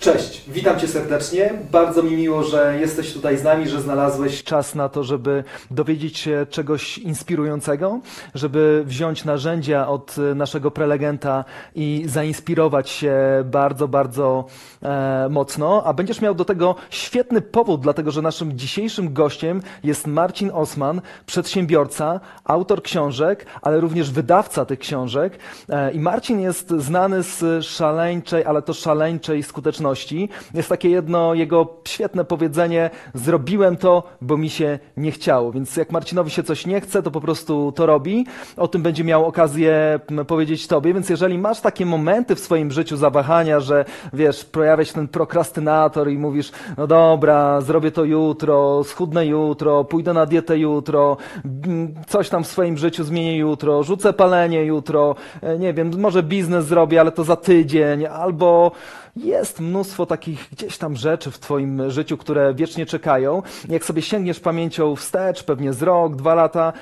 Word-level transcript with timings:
Cześć, 0.00 0.44
witam 0.48 0.78
Cię 0.78 0.88
serdecznie. 0.88 1.54
Bardzo 1.70 2.02
mi 2.02 2.16
miło, 2.16 2.42
że 2.42 2.78
jesteś 2.80 3.12
tutaj 3.12 3.38
z 3.38 3.42
nami, 3.42 3.68
że 3.68 3.80
znalazłeś 3.80 4.44
czas 4.44 4.74
na 4.74 4.88
to, 4.88 5.04
żeby 5.04 5.44
dowiedzieć 5.70 6.18
się 6.18 6.46
czegoś 6.50 6.98
inspirującego, 6.98 8.00
żeby 8.34 8.82
wziąć 8.86 9.24
narzędzia 9.24 9.88
od 9.88 10.16
naszego 10.34 10.70
prelegenta 10.70 11.44
i 11.74 12.04
zainspirować 12.06 12.90
się 12.90 13.14
bardzo, 13.44 13.88
bardzo 13.88 14.44
e, 14.82 15.28
mocno. 15.30 15.82
A 15.84 15.92
będziesz 15.92 16.20
miał 16.20 16.34
do 16.34 16.44
tego 16.44 16.74
świetny 16.90 17.40
powód, 17.40 17.80
dlatego 17.80 18.10
że 18.10 18.22
naszym 18.22 18.58
dzisiejszym 18.58 19.12
gościem 19.12 19.62
jest 19.84 20.06
Marcin 20.06 20.50
Osman, 20.54 21.00
przedsiębiorca, 21.26 22.20
autor 22.44 22.82
książek, 22.82 23.46
ale 23.62 23.80
również 23.80 24.10
wydawca 24.10 24.64
tych 24.64 24.78
książek. 24.78 25.38
E, 25.68 25.92
I 25.92 26.00
Marcin 26.00 26.40
jest 26.40 26.70
znany 26.70 27.22
z 27.22 27.64
szaleńczej, 27.64 28.44
ale 28.44 28.62
to 28.62 28.74
szaleńczej 28.74 29.42
skuteczności 29.42 29.87
jest 30.54 30.68
takie 30.68 30.90
jedno 30.90 31.34
jego 31.34 31.66
świetne 31.88 32.24
powiedzenie: 32.24 32.90
Zrobiłem 33.14 33.76
to, 33.76 34.02
bo 34.20 34.36
mi 34.36 34.50
się 34.50 34.78
nie 34.96 35.10
chciało. 35.10 35.52
Więc 35.52 35.76
jak 35.76 35.92
Marcinowi 35.92 36.30
się 36.30 36.42
coś 36.42 36.66
nie 36.66 36.80
chce, 36.80 37.02
to 37.02 37.10
po 37.10 37.20
prostu 37.20 37.72
to 37.72 37.86
robi. 37.86 38.26
O 38.56 38.68
tym 38.68 38.82
będzie 38.82 39.04
miał 39.04 39.26
okazję 39.26 40.00
powiedzieć 40.26 40.66
Tobie. 40.66 40.94
Więc 40.94 41.10
jeżeli 41.10 41.38
masz 41.38 41.60
takie 41.60 41.86
momenty 41.86 42.34
w 42.34 42.40
swoim 42.40 42.70
życiu 42.70 42.96
zawahania, 42.96 43.60
że 43.60 43.84
wiesz, 44.12 44.44
pojawia 44.44 44.84
się 44.84 44.94
ten 44.94 45.08
prokrastynator 45.08 46.10
i 46.10 46.18
mówisz: 46.18 46.52
No 46.76 46.86
dobra, 46.86 47.60
zrobię 47.60 47.90
to 47.90 48.04
jutro, 48.04 48.84
schudnę 48.84 49.26
jutro, 49.26 49.84
pójdę 49.84 50.12
na 50.12 50.26
dietę 50.26 50.58
jutro, 50.58 51.16
coś 52.06 52.28
tam 52.28 52.44
w 52.44 52.46
swoim 52.46 52.78
życiu 52.78 53.04
zmienię 53.04 53.36
jutro, 53.38 53.82
rzucę 53.82 54.12
palenie 54.12 54.64
jutro, 54.64 55.14
e, 55.42 55.58
nie 55.58 55.74
wiem, 55.74 56.00
może 56.00 56.22
biznes 56.22 56.66
zrobię, 56.66 57.00
ale 57.00 57.12
to 57.12 57.24
za 57.24 57.36
tydzień, 57.36 58.06
albo 58.06 58.72
jest 59.18 59.60
mnóstwo 59.60 60.06
takich 60.06 60.48
gdzieś 60.52 60.78
tam 60.78 60.96
rzeczy 60.96 61.30
w 61.30 61.38
Twoim 61.38 61.90
życiu, 61.90 62.16
które 62.16 62.54
wiecznie 62.54 62.86
czekają. 62.86 63.42
Jak 63.68 63.84
sobie 63.84 64.02
sięgniesz 64.02 64.40
pamięcią 64.40 64.96
wstecz, 64.96 65.44
pewnie 65.44 65.72
z 65.72 65.82
rok, 65.82 66.16
dwa 66.16 66.34
lata, 66.34 66.72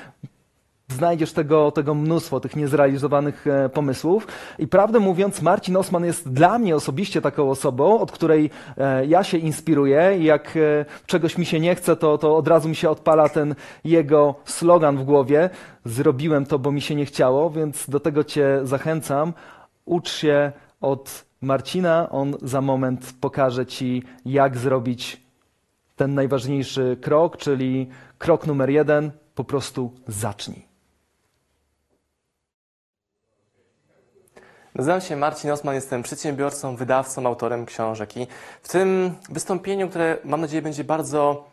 znajdziesz 0.89 1.33
tego, 1.33 1.71
tego 1.71 1.95
mnóstwo, 1.95 2.41
tych 2.41 2.57
niezrealizowanych 2.57 3.47
e, 3.47 3.69
pomysłów. 3.69 4.27
I 4.59 4.69
prawdę 4.69 5.01
mówiąc, 5.01 5.43
Marcin 5.43 5.77
Osman 5.77 6.05
jest 6.05 6.33
dla 6.33 6.59
mnie 6.59 6.77
osobiście 6.77 7.21
taką 7.21 7.51
osobą, 7.51 8.01
od 8.01 8.13
której 8.13 8.51
e, 8.79 9.07
ja 9.07 9.25
się 9.25 9.39
inspiruję. 9.39 10.17
Jak 10.21 10.57
e, 10.57 10.85
czegoś 11.07 11.39
mi 11.39 11.47
się 11.47 11.61
nie 11.61 11.75
chce, 11.75 11.97
to, 11.97 12.19
to 12.19 12.37
od 12.37 12.49
razu 12.49 12.69
mi 12.69 12.77
się 12.77 12.91
odpala 12.91 13.29
ten 13.29 13.55
jego 13.85 14.35
slogan 14.45 14.97
w 14.97 15.05
głowie. 15.05 15.51
Zrobiłem 15.85 16.47
to, 16.47 16.59
bo 16.59 16.73
mi 16.73 16.81
się 16.81 16.95
nie 16.95 17.07
chciało, 17.07 17.51
więc 17.51 17.91
do 17.91 18.01
tego 18.01 18.25
Cię 18.25 18.61
zachęcam. 18.63 19.33
Ucz 19.85 20.11
się 20.11 20.53
od 20.81 21.26
Marcina. 21.47 22.09
On 22.11 22.35
za 22.43 22.61
moment 22.61 23.15
pokaże 23.21 23.67
Ci, 23.67 24.03
jak 24.25 24.57
zrobić 24.57 25.23
ten 25.97 26.15
najważniejszy 26.15 26.97
krok, 27.03 27.37
czyli 27.37 27.89
krok 28.19 28.47
numer 28.47 28.71
jeden, 28.71 29.11
po 29.35 29.45
prostu 29.45 29.93
zacznij. 30.09 30.67
Nazywam 34.75 35.01
się 35.01 35.17
Marcin 35.17 35.51
Osman, 35.51 35.75
jestem 35.75 36.03
przedsiębiorcą, 36.03 36.77
wydawcą, 36.77 37.27
autorem 37.27 37.67
książek 37.67 38.17
i 38.17 38.27
w 38.63 38.69
tym 38.69 39.15
wystąpieniu, 39.31 39.89
które 39.89 40.19
mam 40.25 40.41
nadzieję 40.41 40.63
będzie 40.63 40.85
bardzo 40.85 41.49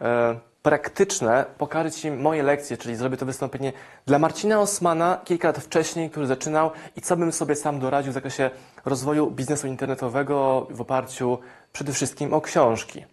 e, 0.00 0.38
praktyczne, 0.62 1.44
pokażę 1.58 1.90
Ci 1.90 2.10
moje 2.10 2.42
lekcje, 2.42 2.76
czyli 2.76 2.96
zrobię 2.96 3.16
to 3.16 3.26
wystąpienie 3.26 3.72
dla 4.06 4.18
Marcina 4.18 4.60
Osmana 4.60 5.20
kilka 5.24 5.48
lat 5.48 5.58
wcześniej, 5.58 6.10
który 6.10 6.26
zaczynał 6.26 6.70
i 6.96 7.00
co 7.00 7.16
bym 7.16 7.32
sobie 7.32 7.56
sam 7.56 7.80
doradził 7.80 8.12
w 8.12 8.14
zakresie 8.14 8.50
rozwoju 8.84 9.30
biznesu 9.30 9.66
internetowego 9.66 10.66
w 10.70 10.80
oparciu 10.80 11.38
przede 11.72 11.92
wszystkim 11.92 12.34
o 12.34 12.40
książki. 12.40 13.04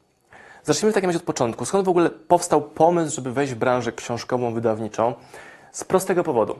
Zacznijmy 0.63 0.91
w 0.91 0.95
takim 0.95 1.09
razie 1.09 1.19
od 1.19 1.25
początku. 1.25 1.65
Skąd 1.65 1.85
w 1.85 1.89
ogóle 1.89 2.09
powstał 2.09 2.61
pomysł, 2.61 3.15
żeby 3.15 3.31
wejść 3.31 3.53
w 3.53 3.57
branżę 3.57 3.91
książkową, 3.91 4.53
wydawniczą? 4.53 5.13
Z 5.71 5.83
prostego 5.83 6.23
powodu. 6.23 6.59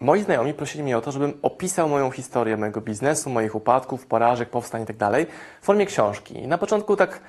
Moi 0.00 0.22
znajomi 0.22 0.54
prosili 0.54 0.84
mnie 0.84 0.98
o 0.98 1.00
to, 1.00 1.12
żebym 1.12 1.38
opisał 1.42 1.88
moją 1.88 2.10
historię 2.10 2.56
mojego 2.56 2.80
biznesu, 2.80 3.30
moich 3.30 3.54
upadków, 3.54 4.06
porażek, 4.06 4.50
powstań 4.50 4.80
itd. 4.80 4.98
Tak 4.98 5.26
w 5.62 5.64
formie 5.64 5.86
książki. 5.86 6.38
I 6.38 6.48
na 6.48 6.58
początku 6.58 6.96
tak 6.96 7.20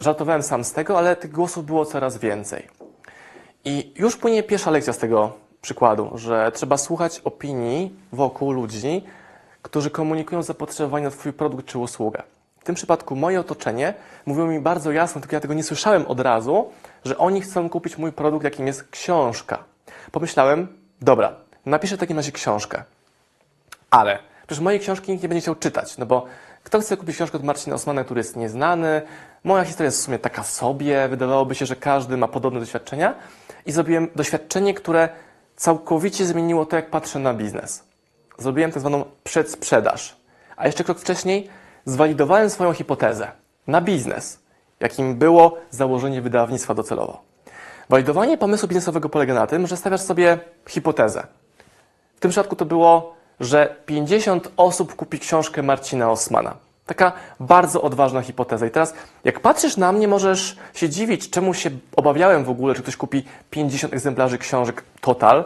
żartowałem 0.00 0.42
sam 0.42 0.64
z 0.64 0.72
tego, 0.72 0.98
ale 0.98 1.16
tych 1.16 1.32
głosów 1.32 1.66
było 1.66 1.86
coraz 1.86 2.18
więcej. 2.18 2.68
I 3.64 3.92
już 3.96 4.16
płynie 4.16 4.42
pierwsza 4.42 4.70
lekcja 4.70 4.92
z 4.92 4.98
tego 4.98 5.32
przykładu, 5.62 6.10
że 6.14 6.52
trzeba 6.54 6.76
słuchać 6.76 7.20
opinii 7.24 7.94
wokół 8.12 8.52
ludzi, 8.52 9.04
którzy 9.62 9.90
komunikują 9.90 10.42
zapotrzebowanie 10.42 11.04
na 11.04 11.10
Twój 11.10 11.32
produkt 11.32 11.66
czy 11.66 11.78
usługę. 11.78 12.22
W 12.60 12.64
tym 12.64 12.74
przypadku 12.74 13.16
moje 13.16 13.40
otoczenie 13.40 13.94
mówiło 14.26 14.46
mi 14.46 14.60
bardzo 14.60 14.92
jasno, 14.92 15.20
tylko 15.20 15.36
ja 15.36 15.40
tego 15.40 15.54
nie 15.54 15.64
słyszałem 15.64 16.06
od 16.06 16.20
razu, 16.20 16.70
że 17.04 17.18
oni 17.18 17.40
chcą 17.40 17.70
kupić 17.70 17.98
mój 17.98 18.12
produkt, 18.12 18.44
jakim 18.44 18.66
jest 18.66 18.88
książka. 18.90 19.64
Pomyślałem, 20.12 20.68
dobra, 21.00 21.34
napiszę 21.66 21.96
w 21.96 22.00
takim 22.00 22.16
razie 22.16 22.32
książkę. 22.32 22.84
Ale 23.90 24.18
przecież 24.46 24.60
mojej 24.60 24.80
książki 24.80 25.12
nikt 25.12 25.22
nie 25.22 25.28
będzie 25.28 25.42
chciał 25.42 25.54
czytać, 25.54 25.98
no 25.98 26.06
bo 26.06 26.26
kto 26.64 26.80
chce 26.80 26.96
kupić 26.96 27.16
książkę 27.16 27.38
od 27.38 27.44
Marcina 27.44 27.76
Osmana, 27.76 28.04
który 28.04 28.20
jest 28.20 28.36
nieznany? 28.36 29.02
Moja 29.44 29.64
historia 29.64 29.86
jest 29.86 29.98
w 29.98 30.04
sumie 30.04 30.18
taka 30.18 30.42
sobie. 30.42 31.08
Wydawałoby 31.08 31.54
się, 31.54 31.66
że 31.66 31.76
każdy 31.76 32.16
ma 32.16 32.28
podobne 32.28 32.60
doświadczenia. 32.60 33.14
I 33.66 33.72
zrobiłem 33.72 34.08
doświadczenie, 34.16 34.74
które 34.74 35.08
całkowicie 35.56 36.26
zmieniło 36.26 36.66
to, 36.66 36.76
jak 36.76 36.90
patrzę 36.90 37.18
na 37.18 37.34
biznes. 37.34 37.84
Zrobiłem 38.38 38.72
tak 38.72 38.80
zwaną 38.80 39.04
przedsprzedaż. 39.24 40.16
A 40.56 40.66
jeszcze 40.66 40.84
krok 40.84 40.98
wcześniej 40.98 41.48
zwalidowałem 41.84 42.50
swoją 42.50 42.72
hipotezę 42.72 43.32
na 43.66 43.80
biznes, 43.80 44.38
jakim 44.80 45.14
było 45.14 45.56
założenie 45.70 46.22
wydawnictwa 46.22 46.74
docelowo. 46.74 47.22
Walidowanie 47.88 48.38
pomysłu 48.38 48.68
biznesowego 48.68 49.08
polega 49.08 49.34
na 49.34 49.46
tym, 49.46 49.66
że 49.66 49.76
stawiasz 49.76 50.00
sobie 50.00 50.38
hipotezę. 50.68 51.26
W 52.16 52.20
tym 52.20 52.30
przypadku 52.30 52.56
to 52.56 52.64
było 52.64 53.19
że 53.40 53.76
50 53.86 54.50
osób 54.56 54.96
kupi 54.96 55.18
książkę 55.18 55.62
Marcina 55.62 56.10
Osmana. 56.10 56.54
Taka 56.86 57.12
bardzo 57.40 57.82
odważna 57.82 58.22
hipoteza. 58.22 58.66
I 58.66 58.70
teraz, 58.70 58.94
jak 59.24 59.40
patrzysz 59.40 59.76
na 59.76 59.92
mnie, 59.92 60.08
możesz 60.08 60.56
się 60.74 60.88
dziwić, 60.88 61.30
czemu 61.30 61.54
się 61.54 61.70
obawiałem 61.96 62.44
w 62.44 62.50
ogóle, 62.50 62.74
czy 62.74 62.82
ktoś 62.82 62.96
kupi 62.96 63.24
50 63.50 63.94
egzemplarzy 63.94 64.38
książek 64.38 64.84
total, 65.00 65.44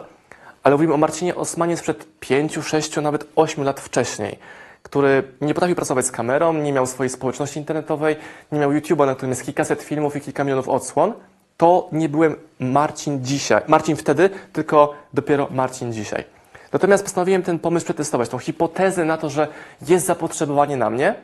ale 0.63 0.75
mówimy 0.75 0.93
o 0.93 0.97
Marcinie 0.97 1.35
Osmanie 1.35 1.77
sprzed 1.77 2.07
5, 2.19 2.59
6, 2.63 2.97
nawet 2.97 3.27
8 3.35 3.63
lat 3.63 3.79
wcześniej, 3.79 4.39
który 4.83 5.23
nie 5.41 5.53
potrafił 5.53 5.75
pracować 5.75 6.05
z 6.05 6.11
kamerą, 6.11 6.53
nie 6.53 6.73
miał 6.73 6.85
swojej 6.87 7.09
społeczności 7.09 7.59
internetowej, 7.59 8.15
nie 8.51 8.59
miał 8.59 8.71
YouTube'a, 8.71 9.05
na 9.05 9.15
którym 9.15 9.29
jest 9.29 9.45
kilkaset 9.45 9.83
filmów 9.83 10.15
i 10.15 10.21
kilka 10.21 10.43
milionów 10.43 10.69
odsłon. 10.69 11.13
To 11.57 11.89
nie 11.91 12.09
byłem 12.09 12.35
Marcin 12.59 13.25
dzisiaj, 13.25 13.61
Marcin 13.67 13.95
wtedy, 13.95 14.29
tylko 14.53 14.93
dopiero 15.13 15.47
Marcin 15.51 15.93
dzisiaj. 15.93 16.34
Natomiast 16.73 17.03
postanowiłem 17.03 17.43
ten 17.43 17.59
pomysł 17.59 17.85
przetestować, 17.85 18.29
tą 18.29 18.37
hipotezę 18.37 19.05
na 19.05 19.17
to, 19.17 19.29
że 19.29 19.47
jest 19.87 20.05
zapotrzebowanie 20.05 20.77
na 20.77 20.89
mnie 20.89 21.15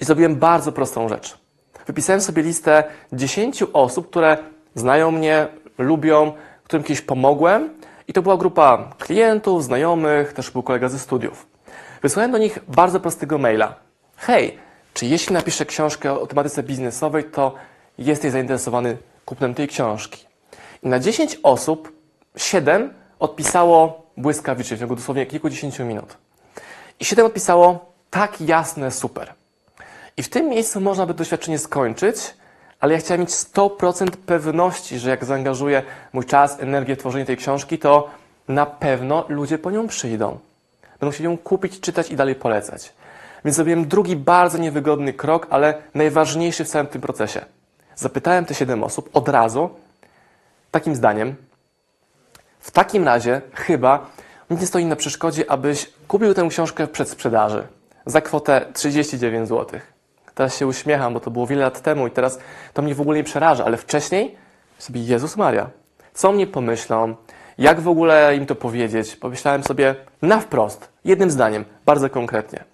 i 0.00 0.04
zrobiłem 0.04 0.36
bardzo 0.36 0.72
prostą 0.72 1.08
rzecz. 1.08 1.38
Wypisałem 1.86 2.20
sobie 2.20 2.42
listę 2.42 2.84
10 3.12 3.62
osób, 3.72 4.10
które 4.10 4.36
znają 4.74 5.10
mnie, 5.10 5.46
lubią, 5.78 6.32
którym 6.64 6.84
kiedyś 6.84 7.00
pomogłem 7.00 7.70
i 8.08 8.12
to 8.12 8.22
była 8.22 8.36
grupa 8.36 8.94
klientów, 8.98 9.64
znajomych, 9.64 10.32
też 10.32 10.50
był 10.50 10.62
kolega 10.62 10.88
ze 10.88 10.98
studiów. 10.98 11.46
Wysłałem 12.02 12.32
do 12.32 12.38
nich 12.38 12.58
bardzo 12.68 13.00
prostego 13.00 13.38
maila. 13.38 13.74
Hej, 14.16 14.58
czy 14.94 15.06
jeśli 15.06 15.34
napiszę 15.34 15.66
książkę 15.66 16.20
o 16.20 16.26
tematyce 16.26 16.62
biznesowej, 16.62 17.24
to 17.24 17.54
jesteś 17.98 18.32
zainteresowany 18.32 18.96
kupnem 19.24 19.54
tej 19.54 19.68
książki? 19.68 20.26
I 20.82 20.88
na 20.88 20.98
10 20.98 21.38
osób 21.42 21.92
7 22.36 22.94
odpisało 23.18 24.01
błyskawicznie, 24.16 24.76
w 24.76 24.80
ciągu 24.80 24.96
dosłownie 24.96 25.26
kilkudziesięciu 25.26 25.84
minut. 25.84 26.16
I 27.00 27.04
siedem 27.04 27.26
odpisało 27.26 27.92
tak 28.10 28.40
jasne, 28.40 28.90
super. 28.90 29.32
I 30.16 30.22
w 30.22 30.28
tym 30.28 30.48
miejscu 30.48 30.80
można 30.80 31.06
by 31.06 31.14
doświadczenie 31.14 31.58
skończyć, 31.58 32.16
ale 32.80 32.94
ja 32.94 33.00
chciałem 33.00 33.20
mieć 33.20 33.30
100% 33.30 34.10
pewności, 34.26 34.98
że 34.98 35.10
jak 35.10 35.24
zaangażuję 35.24 35.82
mój 36.12 36.24
czas, 36.24 36.60
energię 36.60 36.96
w 36.96 36.98
tworzenie 36.98 37.24
tej 37.24 37.36
książki, 37.36 37.78
to 37.78 38.10
na 38.48 38.66
pewno 38.66 39.24
ludzie 39.28 39.58
po 39.58 39.70
nią 39.70 39.88
przyjdą. 39.88 40.38
Będą 41.00 41.12
chcieli 41.12 41.24
ją 41.24 41.38
kupić, 41.38 41.80
czytać 41.80 42.10
i 42.10 42.16
dalej 42.16 42.34
polecać. 42.34 42.92
Więc 43.44 43.56
zrobiłem 43.56 43.88
drugi 43.88 44.16
bardzo 44.16 44.58
niewygodny 44.58 45.12
krok, 45.12 45.46
ale 45.50 45.74
najważniejszy 45.94 46.64
w 46.64 46.68
całym 46.68 46.86
tym 46.86 47.00
procesie. 47.00 47.44
Zapytałem 47.96 48.44
te 48.44 48.54
siedem 48.54 48.84
osób 48.84 49.10
od 49.12 49.28
razu 49.28 49.70
takim 50.70 50.94
zdaniem, 50.94 51.36
w 52.62 52.70
takim 52.70 53.04
razie 53.04 53.40
chyba 53.54 54.06
nic 54.50 54.60
nie 54.60 54.66
stoi 54.66 54.84
na 54.84 54.96
przeszkodzie, 54.96 55.50
abyś 55.50 55.90
kupił 56.08 56.34
tę 56.34 56.46
książkę 56.48 56.86
w 56.86 56.90
przedsprzedaży. 56.90 57.66
za 58.06 58.20
kwotę 58.20 58.66
39 58.74 59.48
zł. 59.48 59.80
Teraz 60.34 60.56
się 60.56 60.66
uśmiecham, 60.66 61.14
bo 61.14 61.20
to 61.20 61.30
było 61.30 61.46
wiele 61.46 61.62
lat 61.62 61.80
temu 61.80 62.06
i 62.06 62.10
teraz 62.10 62.38
to 62.74 62.82
mnie 62.82 62.94
w 62.94 63.00
ogóle 63.00 63.16
nie 63.16 63.24
przeraża, 63.24 63.64
ale 63.64 63.76
wcześniej 63.76 64.36
sobie 64.78 65.02
Jezus 65.02 65.36
Maria, 65.36 65.70
co 66.14 66.32
mnie 66.32 66.46
pomyślą, 66.46 67.16
jak 67.58 67.80
w 67.80 67.88
ogóle 67.88 68.36
im 68.36 68.46
to 68.46 68.54
powiedzieć? 68.54 69.16
Pomyślałem 69.16 69.62
sobie 69.62 69.94
na 70.22 70.40
wprost, 70.40 70.88
jednym 71.04 71.30
zdaniem, 71.30 71.64
bardzo 71.86 72.10
konkretnie. 72.10 72.64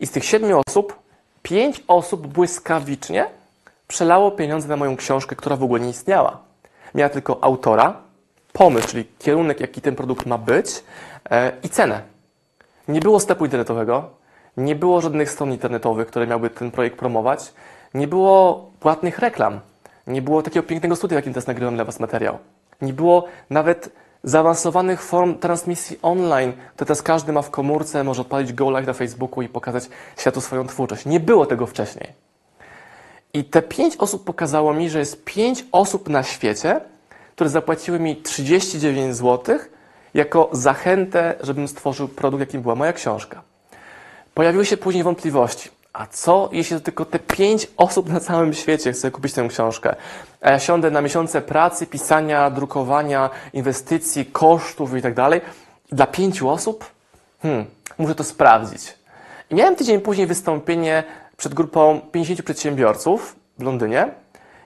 I 0.00 0.06
z 0.06 0.10
tych 0.10 0.24
siedmiu 0.24 0.62
osób, 0.66 0.98
pięć 1.42 1.84
osób 1.88 2.26
błyskawicznie 2.26 3.26
przelało 3.88 4.30
pieniądze 4.30 4.68
na 4.68 4.76
moją 4.76 4.96
książkę, 4.96 5.36
która 5.36 5.56
w 5.56 5.62
ogóle 5.62 5.80
nie 5.80 5.90
istniała. 5.90 6.38
Miała 6.94 7.08
tylko 7.08 7.38
autora, 7.44 8.09
pomysł, 8.52 8.88
czyli 8.88 9.04
kierunek, 9.18 9.60
jaki 9.60 9.80
ten 9.80 9.96
produkt 9.96 10.26
ma 10.26 10.38
być 10.38 10.84
e, 11.30 11.52
i 11.62 11.68
cenę. 11.68 12.02
Nie 12.88 13.00
było 13.00 13.20
sklepu 13.20 13.44
internetowego, 13.44 14.10
nie 14.56 14.76
było 14.76 15.00
żadnych 15.00 15.30
stron 15.30 15.52
internetowych, 15.52 16.08
które 16.08 16.26
miałyby 16.26 16.50
ten 16.50 16.70
projekt 16.70 16.98
promować, 16.98 17.52
nie 17.94 18.08
było 18.08 18.70
płatnych 18.80 19.18
reklam, 19.18 19.60
nie 20.06 20.22
było 20.22 20.42
takiego 20.42 20.66
pięknego 20.66 20.96
studia, 20.96 21.16
jakim 21.16 21.32
teraz 21.32 21.46
nagrywam 21.46 21.74
dla 21.74 21.84
Was 21.84 22.00
materiał. 22.00 22.38
Nie 22.82 22.92
było 22.92 23.24
nawet 23.50 23.90
zaawansowanych 24.24 25.02
form 25.02 25.38
transmisji 25.38 25.98
online, 26.02 26.52
które 26.52 26.86
teraz 26.86 27.02
każdy 27.02 27.32
ma 27.32 27.42
w 27.42 27.50
komórce, 27.50 28.04
może 28.04 28.22
odpalić 28.22 28.52
Go 28.52 28.70
Live 28.70 28.86
na 28.86 28.92
Facebooku 28.92 29.42
i 29.42 29.48
pokazać 29.48 29.88
światu 30.16 30.40
swoją 30.40 30.66
twórczość. 30.66 31.06
Nie 31.06 31.20
było 31.20 31.46
tego 31.46 31.66
wcześniej. 31.66 32.12
I 33.32 33.44
te 33.44 33.62
pięć 33.62 33.96
osób 33.96 34.24
pokazało 34.24 34.74
mi, 34.74 34.90
że 34.90 34.98
jest 34.98 35.24
pięć 35.24 35.64
osób 35.72 36.08
na 36.08 36.22
świecie, 36.22 36.80
które 37.40 37.50
zapłaciły 37.50 38.00
mi 38.00 38.16
39 38.16 39.16
zł 39.16 39.58
jako 40.14 40.48
zachętę, 40.52 41.34
żebym 41.40 41.68
stworzył 41.68 42.08
produkt, 42.08 42.40
jakim 42.40 42.62
była 42.62 42.74
moja 42.74 42.92
książka. 42.92 43.42
Pojawiły 44.34 44.66
się 44.66 44.76
później 44.76 45.04
wątpliwości. 45.04 45.70
A 45.92 46.06
co, 46.06 46.48
jeśli 46.52 46.80
tylko 46.80 47.04
te 47.04 47.18
pięć 47.18 47.66
osób 47.76 48.08
na 48.08 48.20
całym 48.20 48.54
świecie 48.54 48.92
chce 48.92 49.10
kupić 49.10 49.32
tę 49.32 49.48
książkę? 49.48 49.96
A 50.40 50.50
ja 50.50 50.58
siądę 50.58 50.90
na 50.90 51.00
miesiące 51.00 51.42
pracy, 51.42 51.86
pisania, 51.86 52.50
drukowania, 52.50 53.30
inwestycji, 53.52 54.26
kosztów 54.26 54.96
i 54.96 55.02
tak 55.02 55.14
dalej. 55.14 55.40
Dla 55.92 56.06
pięciu 56.06 56.48
osób? 56.48 56.90
Hmm, 57.42 57.66
muszę 57.98 58.14
to 58.14 58.24
sprawdzić. 58.24 58.94
I 59.50 59.54
miałem 59.54 59.76
tydzień 59.76 60.00
później 60.00 60.26
wystąpienie 60.26 61.04
przed 61.36 61.54
grupą 61.54 62.00
50 62.12 62.42
przedsiębiorców 62.42 63.36
w 63.58 63.62
Londynie, 63.62 64.08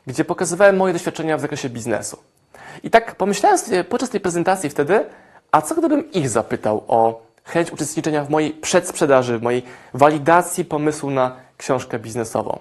gdzie 0.06 0.25
pokazywałem 0.25 0.76
moje 0.76 0.93
doświadczenia 0.93 1.37
w 1.37 1.41
zakresie 1.41 1.69
biznesu. 1.69 2.34
I 2.82 2.91
tak 2.91 3.15
pomyślałem 3.15 3.59
sobie 3.59 3.85
podczas 3.85 4.11
tej 4.11 4.21
prezentacji 4.21 4.71
wtedy, 4.71 5.05
a 5.53 5.62
co 5.62 5.75
gdybym 5.75 6.12
ich 6.12 6.29
zapytał 6.29 6.85
o 6.88 7.23
chęć 7.44 7.73
uczestniczenia 7.73 8.25
w 8.25 8.31
mojej 8.31 8.50
przedsprzedaży, 8.50 9.38
w 9.38 9.43
mojej 9.43 9.62
walidacji 9.94 10.65
pomysłu 10.65 11.11
na 11.11 11.37
książkę 11.56 11.99
biznesową. 11.99 12.59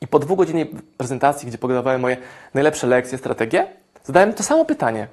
I 0.00 0.06
po 0.06 0.18
dwugodzinnej 0.18 0.74
prezentacji, 0.96 1.48
gdzie 1.48 1.58
pogadałem 1.58 2.00
moje 2.00 2.16
najlepsze 2.54 2.86
lekcje, 2.86 3.18
strategie, 3.18 3.66
zadałem 4.04 4.32
to 4.32 4.42
samo 4.42 4.64
pytanie. 4.64 5.08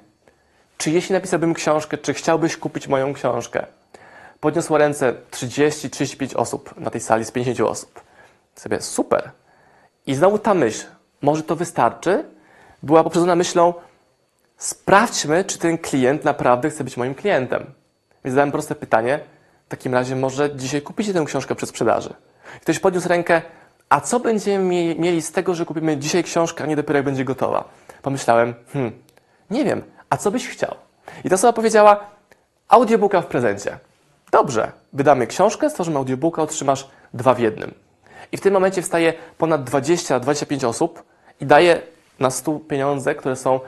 Czy 0.78 0.90
jeśli 0.90 1.12
napisałbym 1.12 1.54
książkę, 1.54 1.98
czy 1.98 2.14
chciałbyś 2.14 2.56
kupić 2.56 2.88
moją 2.88 3.14
książkę? 3.14 3.66
Podniosło 4.40 4.78
ręce 4.78 5.14
30-35 5.30 6.36
osób 6.36 6.80
na 6.80 6.90
tej 6.90 7.00
sali 7.00 7.24
z 7.24 7.30
50 7.30 7.70
osób. 7.70 8.00
Sobie 8.54 8.80
super. 8.80 9.30
I 10.06 10.14
znowu 10.14 10.38
ta 10.38 10.54
myśl, 10.54 10.86
może 11.22 11.42
to 11.42 11.56
wystarczy, 11.56 12.24
była 12.82 13.04
poprzedzona 13.04 13.36
myślą, 13.36 13.74
sprawdźmy, 14.58 15.44
czy 15.44 15.58
ten 15.58 15.78
klient 15.78 16.24
naprawdę 16.24 16.70
chce 16.70 16.84
być 16.84 16.96
moim 16.96 17.14
klientem. 17.14 17.66
Więc 18.24 18.34
zadałem 18.34 18.52
proste 18.52 18.74
pytanie, 18.74 19.20
w 19.66 19.68
takim 19.68 19.94
razie 19.94 20.16
może 20.16 20.56
dzisiaj 20.56 20.82
kupicie 20.82 21.12
tę 21.14 21.24
książkę 21.24 21.54
przy 21.54 21.66
sprzedaży. 21.66 22.14
Ktoś 22.60 22.78
podniósł 22.78 23.08
rękę, 23.08 23.42
a 23.88 24.00
co 24.00 24.20
będziemy 24.20 24.64
mie- 24.64 24.94
mieli 24.94 25.22
z 25.22 25.32
tego, 25.32 25.54
że 25.54 25.64
kupimy 25.64 25.96
dzisiaj 25.96 26.24
książkę, 26.24 26.64
a 26.64 26.66
nie 26.66 26.76
dopiero 26.76 26.96
jak 26.96 27.04
będzie 27.04 27.24
gotowa? 27.24 27.64
Pomyślałem, 28.02 28.54
hmm, 28.72 28.92
nie 29.50 29.64
wiem, 29.64 29.82
a 30.10 30.16
co 30.16 30.30
byś 30.30 30.48
chciał? 30.48 30.74
I 31.24 31.28
ta 31.28 31.34
osoba 31.34 31.52
powiedziała, 31.52 32.00
audiobooka 32.68 33.20
w 33.20 33.26
prezencie. 33.26 33.78
Dobrze, 34.30 34.72
wydamy 34.92 35.26
książkę, 35.26 35.70
stworzymy 35.70 35.96
audiobooka, 35.98 36.42
otrzymasz 36.42 36.88
dwa 37.14 37.34
w 37.34 37.38
jednym. 37.38 37.74
I 38.32 38.36
w 38.36 38.40
tym 38.40 38.52
momencie 38.52 38.82
wstaje 38.82 39.12
ponad 39.38 39.70
20-25 39.70 40.66
osób 40.68 41.02
i 41.40 41.46
daje 41.46 41.82
na 42.20 42.30
stół 42.30 42.60
pieniądze, 42.60 43.14
które 43.14 43.36
są 43.36 43.60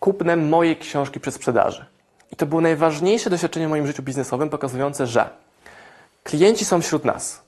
kupnem 0.00 0.48
mojej 0.48 0.76
książki 0.76 1.20
przy 1.20 1.32
sprzedaży. 1.32 1.84
I 2.32 2.36
to 2.36 2.46
było 2.46 2.60
najważniejsze 2.60 3.30
doświadczenie 3.30 3.66
w 3.66 3.70
moim 3.70 3.86
życiu 3.86 4.02
biznesowym, 4.02 4.50
pokazujące, 4.50 5.06
że 5.06 5.30
klienci 6.24 6.64
są 6.64 6.80
wśród 6.80 7.04
nas. 7.04 7.42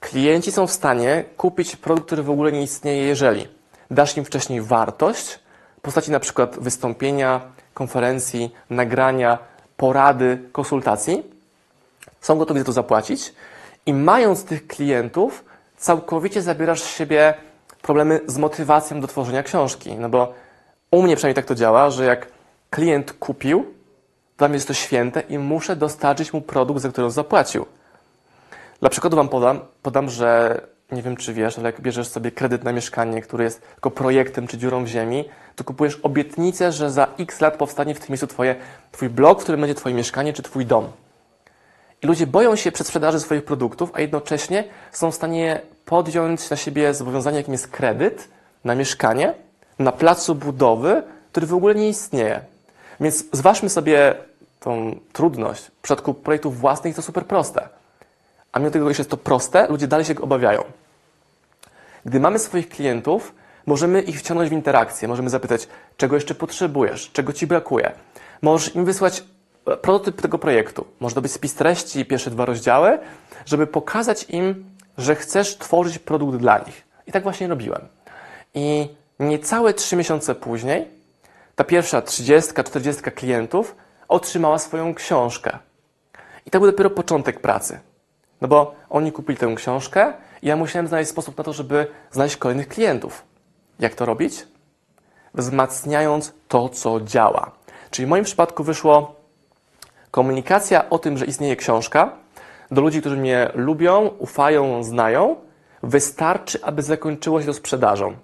Klienci 0.00 0.52
są 0.52 0.66
w 0.66 0.72
stanie 0.72 1.24
kupić 1.36 1.76
produkt, 1.76 2.06
który 2.06 2.22
w 2.22 2.30
ogóle 2.30 2.52
nie 2.52 2.62
istnieje, 2.62 3.02
jeżeli 3.02 3.48
dasz 3.90 4.16
im 4.16 4.24
wcześniej 4.24 4.62
wartość 4.62 5.38
w 5.78 5.80
postaci 5.80 6.10
na 6.10 6.20
przykład 6.20 6.58
wystąpienia, 6.58 7.40
konferencji, 7.74 8.54
nagrania, 8.70 9.38
porady, 9.76 10.38
konsultacji, 10.52 11.22
są 12.20 12.38
gotowi 12.38 12.60
za 12.60 12.66
to 12.66 12.72
zapłacić 12.72 13.34
i 13.86 13.94
mając 13.94 14.44
tych 14.44 14.66
klientów, 14.66 15.44
całkowicie 15.76 16.42
zabierasz 16.42 16.82
z 16.82 16.96
siebie 16.96 17.34
problemy 17.82 18.20
z 18.26 18.38
motywacją 18.38 19.00
do 19.00 19.06
tworzenia 19.06 19.42
książki. 19.42 19.94
No 19.94 20.08
bo 20.08 20.34
u 20.90 21.02
mnie 21.02 21.16
przynajmniej 21.16 21.34
tak 21.34 21.44
to 21.44 21.54
działa, 21.54 21.90
że 21.90 22.04
jak 22.04 22.26
klient 22.70 23.12
kupił, 23.12 23.66
dla 24.38 24.48
mnie 24.48 24.56
jest 24.56 24.68
to 24.68 24.74
święte 24.74 25.20
i 25.20 25.38
muszę 25.38 25.76
dostarczyć 25.76 26.32
mu 26.32 26.40
produkt, 26.40 26.82
za 26.82 26.88
który 26.88 27.04
on 27.04 27.10
zapłacił. 27.10 27.66
Dla 28.80 28.90
przykładu 28.90 29.16
Wam 29.16 29.28
podam, 29.28 29.60
podam, 29.82 30.10
że 30.10 30.60
nie 30.92 31.02
wiem, 31.02 31.16
czy 31.16 31.34
wiesz, 31.34 31.58
ale 31.58 31.68
jak 31.68 31.80
bierzesz 31.80 32.08
sobie 32.08 32.30
kredyt 32.30 32.64
na 32.64 32.72
mieszkanie, 32.72 33.22
który 33.22 33.44
jest 33.44 33.62
tylko 33.74 33.90
projektem 33.90 34.46
czy 34.46 34.58
dziurą 34.58 34.84
w 34.84 34.86
ziemi, 34.86 35.24
to 35.56 35.64
kupujesz 35.64 36.00
obietnicę, 36.02 36.72
że 36.72 36.90
za 36.90 37.06
x 37.18 37.40
lat 37.40 37.56
powstanie 37.56 37.94
w 37.94 38.00
tym 38.00 38.06
miejscu 38.08 38.26
twoje, 38.26 38.56
Twój 38.92 39.08
blok, 39.08 39.40
w 39.40 39.42
którym 39.42 39.60
będzie 39.60 39.74
Twoje 39.74 39.94
mieszkanie 39.94 40.32
czy 40.32 40.42
Twój 40.42 40.66
dom. 40.66 40.88
I 42.02 42.06
ludzie 42.06 42.26
boją 42.26 42.56
się 42.56 42.72
przedsprzedaży 42.72 43.20
swoich 43.20 43.44
produktów, 43.44 43.90
a 43.94 44.00
jednocześnie 44.00 44.64
są 44.92 45.10
w 45.10 45.14
stanie 45.14 45.60
podjąć 45.84 46.50
na 46.50 46.56
siebie 46.56 46.94
zobowiązanie, 46.94 47.36
jakim 47.36 47.52
jest 47.52 47.68
kredyt 47.68 48.28
na 48.64 48.74
mieszkanie, 48.74 49.34
na 49.80 49.92
placu 49.92 50.34
budowy, 50.34 51.02
który 51.30 51.46
w 51.46 51.54
ogóle 51.54 51.74
nie 51.74 51.88
istnieje. 51.88 52.40
Więc 53.00 53.24
zważmy 53.32 53.68
sobie 53.68 54.14
tą 54.60 54.98
trudność. 55.12 55.62
W 55.62 55.82
przypadku 55.82 56.14
projektów 56.14 56.60
własnych 56.60 56.96
to 56.96 57.02
super 57.02 57.26
proste. 57.26 57.68
A 58.52 58.58
mimo 58.58 58.70
tego, 58.70 58.94
że 58.94 59.00
jest 59.00 59.10
to 59.10 59.16
proste, 59.16 59.66
ludzie 59.68 59.86
dalej 59.86 60.06
się 60.06 60.20
obawiają. 60.20 60.64
Gdy 62.04 62.20
mamy 62.20 62.38
swoich 62.38 62.68
klientów, 62.68 63.34
możemy 63.66 64.00
ich 64.00 64.20
wciągnąć 64.20 64.50
w 64.50 64.52
interakcję. 64.52 65.08
Możemy 65.08 65.30
zapytać, 65.30 65.68
czego 65.96 66.16
jeszcze 66.16 66.34
potrzebujesz, 66.34 67.10
czego 67.12 67.32
ci 67.32 67.46
brakuje. 67.46 67.92
Możesz 68.42 68.74
im 68.74 68.84
wysłać 68.84 69.24
e, 69.66 69.76
prototyp 69.76 70.22
tego 70.22 70.38
projektu. 70.38 70.86
Może 71.00 71.14
to 71.14 71.20
być 71.20 71.32
spis 71.32 71.54
treści 71.54 72.04
pierwsze 72.04 72.30
dwa 72.30 72.44
rozdziały, 72.44 72.98
żeby 73.46 73.66
pokazać 73.66 74.26
im, 74.28 74.64
że 74.98 75.14
chcesz 75.14 75.58
tworzyć 75.58 75.98
produkt 75.98 76.38
dla 76.38 76.58
nich. 76.58 76.84
I 77.06 77.12
tak 77.12 77.22
właśnie 77.22 77.48
robiłem. 77.48 77.88
I 78.54 78.88
niecałe 79.20 79.74
trzy 79.74 79.96
miesiące 79.96 80.34
później 80.34 80.88
ta 81.56 81.64
pierwsza 81.64 82.00
30-40 82.00 83.12
klientów 83.12 83.76
otrzymała 84.08 84.58
swoją 84.58 84.94
książkę. 84.94 85.58
I 86.46 86.50
to 86.50 86.60
był 86.60 86.70
dopiero 86.70 86.90
początek 86.90 87.40
pracy. 87.40 87.80
No 88.40 88.48
bo 88.48 88.74
oni 88.90 89.12
kupili 89.12 89.38
tę 89.38 89.54
książkę 89.56 90.12
i 90.42 90.46
ja 90.46 90.56
musiałem 90.56 90.88
znaleźć 90.88 91.10
sposób 91.10 91.38
na 91.38 91.44
to, 91.44 91.52
żeby 91.52 91.86
znaleźć 92.10 92.36
kolejnych 92.36 92.68
klientów. 92.68 93.24
Jak 93.78 93.94
to 93.94 94.04
robić? 94.04 94.46
Wzmacniając 95.34 96.32
to, 96.48 96.68
co 96.68 97.00
działa. 97.00 97.50
Czyli 97.90 98.06
w 98.06 98.08
moim 98.08 98.24
przypadku 98.24 98.64
wyszło 98.64 99.14
komunikacja 100.10 100.90
o 100.90 100.98
tym, 100.98 101.18
że 101.18 101.26
istnieje 101.26 101.56
książka 101.56 102.12
do 102.70 102.80
ludzi, 102.80 103.00
którzy 103.00 103.16
mnie 103.16 103.50
lubią, 103.54 104.10
ufają, 104.18 104.84
znają, 104.84 105.36
wystarczy, 105.82 106.58
aby 106.62 106.82
zakończyło 106.82 107.40
się 107.40 107.46
to 107.46 107.54
sprzedażą. 107.54 108.16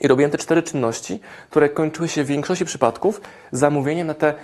I 0.00 0.08
robiłem 0.08 0.30
te 0.30 0.38
cztery 0.38 0.62
czynności, 0.62 1.20
które 1.50 1.68
kończyły 1.68 2.08
się 2.08 2.24
w 2.24 2.26
większości 2.26 2.64
przypadków 2.64 3.20
zamówieniem 3.52 4.06
na 4.06 4.14
te 4.14 4.34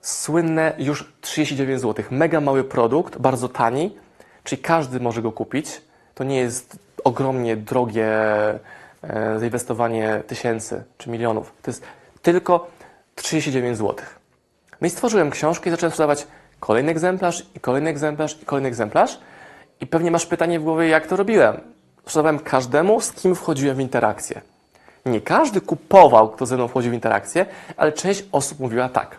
słynne 0.00 0.72
już 0.78 1.12
39 1.20 1.80
zł. 1.80 2.04
Mega 2.10 2.40
mały 2.40 2.64
produkt, 2.64 3.18
bardzo 3.18 3.48
tani, 3.48 3.96
czyli 4.44 4.62
każdy 4.62 5.00
może 5.00 5.22
go 5.22 5.32
kupić. 5.32 5.82
To 6.14 6.24
nie 6.24 6.36
jest 6.36 6.78
ogromnie 7.04 7.56
drogie 7.56 8.08
e, 9.02 9.38
zainwestowanie 9.38 10.22
tysięcy 10.26 10.84
czy 10.98 11.10
milionów. 11.10 11.52
To 11.62 11.70
jest 11.70 11.82
tylko 12.22 12.70
39 13.14 13.78
zł. 13.78 13.96
No 14.80 14.86
i 14.86 14.90
stworzyłem 14.90 15.30
książkę 15.30 15.70
i 15.70 15.70
zacząłem 15.70 15.90
sprzedawać 15.90 16.26
kolejny 16.60 16.90
egzemplarz 16.90 17.46
i 17.54 17.60
kolejny 17.60 17.90
egzemplarz 17.90 18.42
i 18.42 18.44
kolejny 18.44 18.68
egzemplarz. 18.68 19.20
I 19.80 19.86
pewnie 19.86 20.10
masz 20.10 20.26
pytanie 20.26 20.60
w 20.60 20.64
głowie, 20.64 20.88
jak 20.88 21.06
to 21.06 21.16
robiłem. 21.16 21.60
Sprzedawałem 22.02 22.38
każdemu, 22.38 23.00
z 23.00 23.12
kim 23.12 23.34
wchodziłem 23.34 23.76
w 23.76 23.80
interakcję. 23.80 24.40
Nie 25.06 25.20
każdy 25.20 25.60
kupował, 25.60 26.30
kto 26.30 26.46
ze 26.46 26.56
mną 26.56 26.68
wchodził 26.68 26.90
w 26.90 26.94
interakcję, 26.94 27.46
ale 27.76 27.92
część 27.92 28.24
osób 28.32 28.60
mówiła 28.60 28.88
tak. 28.88 29.16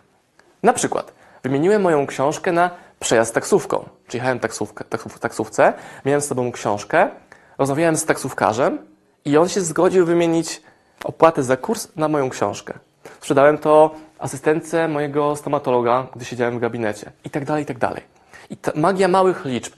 Na 0.64 0.74
przykład 0.74 1.12
wymieniłem 1.44 1.82
moją 1.82 2.08
książkę 2.08 2.52
na 2.52 2.70
przejazd 3.00 3.34
taksówką. 3.34 3.90
Czy 4.08 4.18
jechałem 4.18 4.40
taksówkę, 4.40 4.84
taksów, 4.84 5.20
taksówce, 5.20 5.74
miałem 6.06 6.22
z 6.22 6.26
sobą 6.26 6.52
książkę, 6.52 7.10
rozmawiałem 7.58 7.98
z 7.98 8.06
taksówkarzem 8.06 8.78
i 9.26 9.38
on 9.38 9.50
się 9.50 9.62
zgodził 9.62 10.06
wymienić 10.06 10.62
opłatę 11.04 11.44
za 11.44 11.58
kurs 11.58 11.88
na 11.96 12.08
moją 12.08 12.30
książkę. 12.30 12.74
Sprzedałem 13.20 13.58
to 13.58 13.96
asystentce 14.20 14.88
mojego 14.88 15.36
stomatologa, 15.36 16.08
gdy 16.16 16.26
siedziałem 16.26 16.58
w 16.58 16.62
gabinecie 16.62 17.12
i 17.26 17.30
tak 17.30 17.46
dalej, 17.46 17.64
i 17.64 17.66
tak 17.66 17.78
dalej. 17.78 18.04
I 18.50 18.58
ta 18.58 18.72
magia 18.76 19.08
małych 19.08 19.46
liczb, 19.46 19.74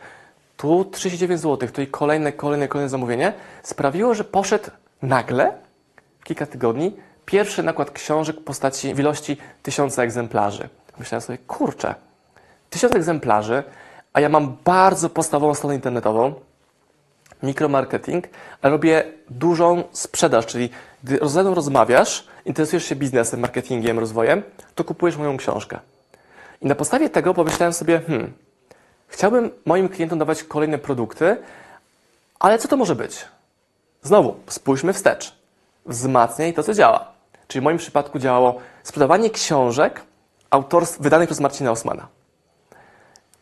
tu 0.57 0.85
39 0.85 1.41
zł, 1.41 1.67
tutaj 1.67 1.87
kolejne, 1.87 2.31
kolejne, 2.31 2.67
kolejne 2.67 2.89
zamówienie, 2.89 3.33
sprawiło, 3.63 4.13
że 4.13 4.23
poszedł 4.23 4.69
nagle, 5.01 5.53
kilka 6.23 6.45
tygodni, 6.45 6.95
pierwszy 7.25 7.63
nakład 7.63 7.91
książek 7.91 8.35
w 8.35 8.43
postaci 8.43 8.93
w 8.93 8.99
ilości 8.99 9.37
tysiąca 9.63 10.03
egzemplarzy. 10.03 10.69
Myślałem 10.99 11.21
sobie, 11.21 11.37
kurczę, 11.37 11.95
tysiąc 12.69 12.95
egzemplarzy, 12.95 13.63
a 14.13 14.21
ja 14.21 14.29
mam 14.29 14.57
bardzo 14.63 15.09
podstawową 15.09 15.53
stronę 15.53 15.75
internetową, 15.75 16.33
mikromarketing, 17.43 18.27
a 18.61 18.69
robię 18.69 19.03
dużą 19.29 19.83
sprzedaż, 19.91 20.45
czyli 20.45 20.69
gdy 21.03 21.19
ze 21.23 21.41
mną 21.41 21.53
rozmawiasz, 21.53 22.27
interesujesz 22.45 22.85
się 22.85 22.95
biznesem, 22.95 23.39
marketingiem, 23.39 23.99
rozwojem, 23.99 24.43
to 24.75 24.83
kupujesz 24.83 25.17
moją 25.17 25.37
książkę. 25.37 25.79
I 26.61 26.67
na 26.67 26.75
podstawie 26.75 27.09
tego 27.09 27.33
pomyślałem 27.33 27.73
sobie, 27.73 28.01
hmm, 28.07 28.33
chciałbym 29.07 29.51
moim 29.65 29.89
klientom 29.89 30.19
dawać 30.19 30.43
kolejne 30.43 30.77
produkty, 30.77 31.37
ale 32.39 32.59
co 32.59 32.67
to 32.67 32.77
może 32.77 32.95
być? 32.95 33.25
Znowu, 34.03 34.35
spójrzmy 34.47 34.93
wstecz. 34.93 35.42
Wzmacniaj 35.85 36.53
to, 36.53 36.63
co 36.63 36.73
działa. 36.73 37.07
Czyli 37.47 37.61
w 37.61 37.63
moim 37.63 37.77
przypadku 37.77 38.19
działało 38.19 38.59
sprzedawanie 38.83 39.29
książek 39.29 40.01
autorstw 40.49 41.01
wydanych 41.01 41.27
przez 41.27 41.39
Marcina 41.39 41.71
Osmana. 41.71 42.07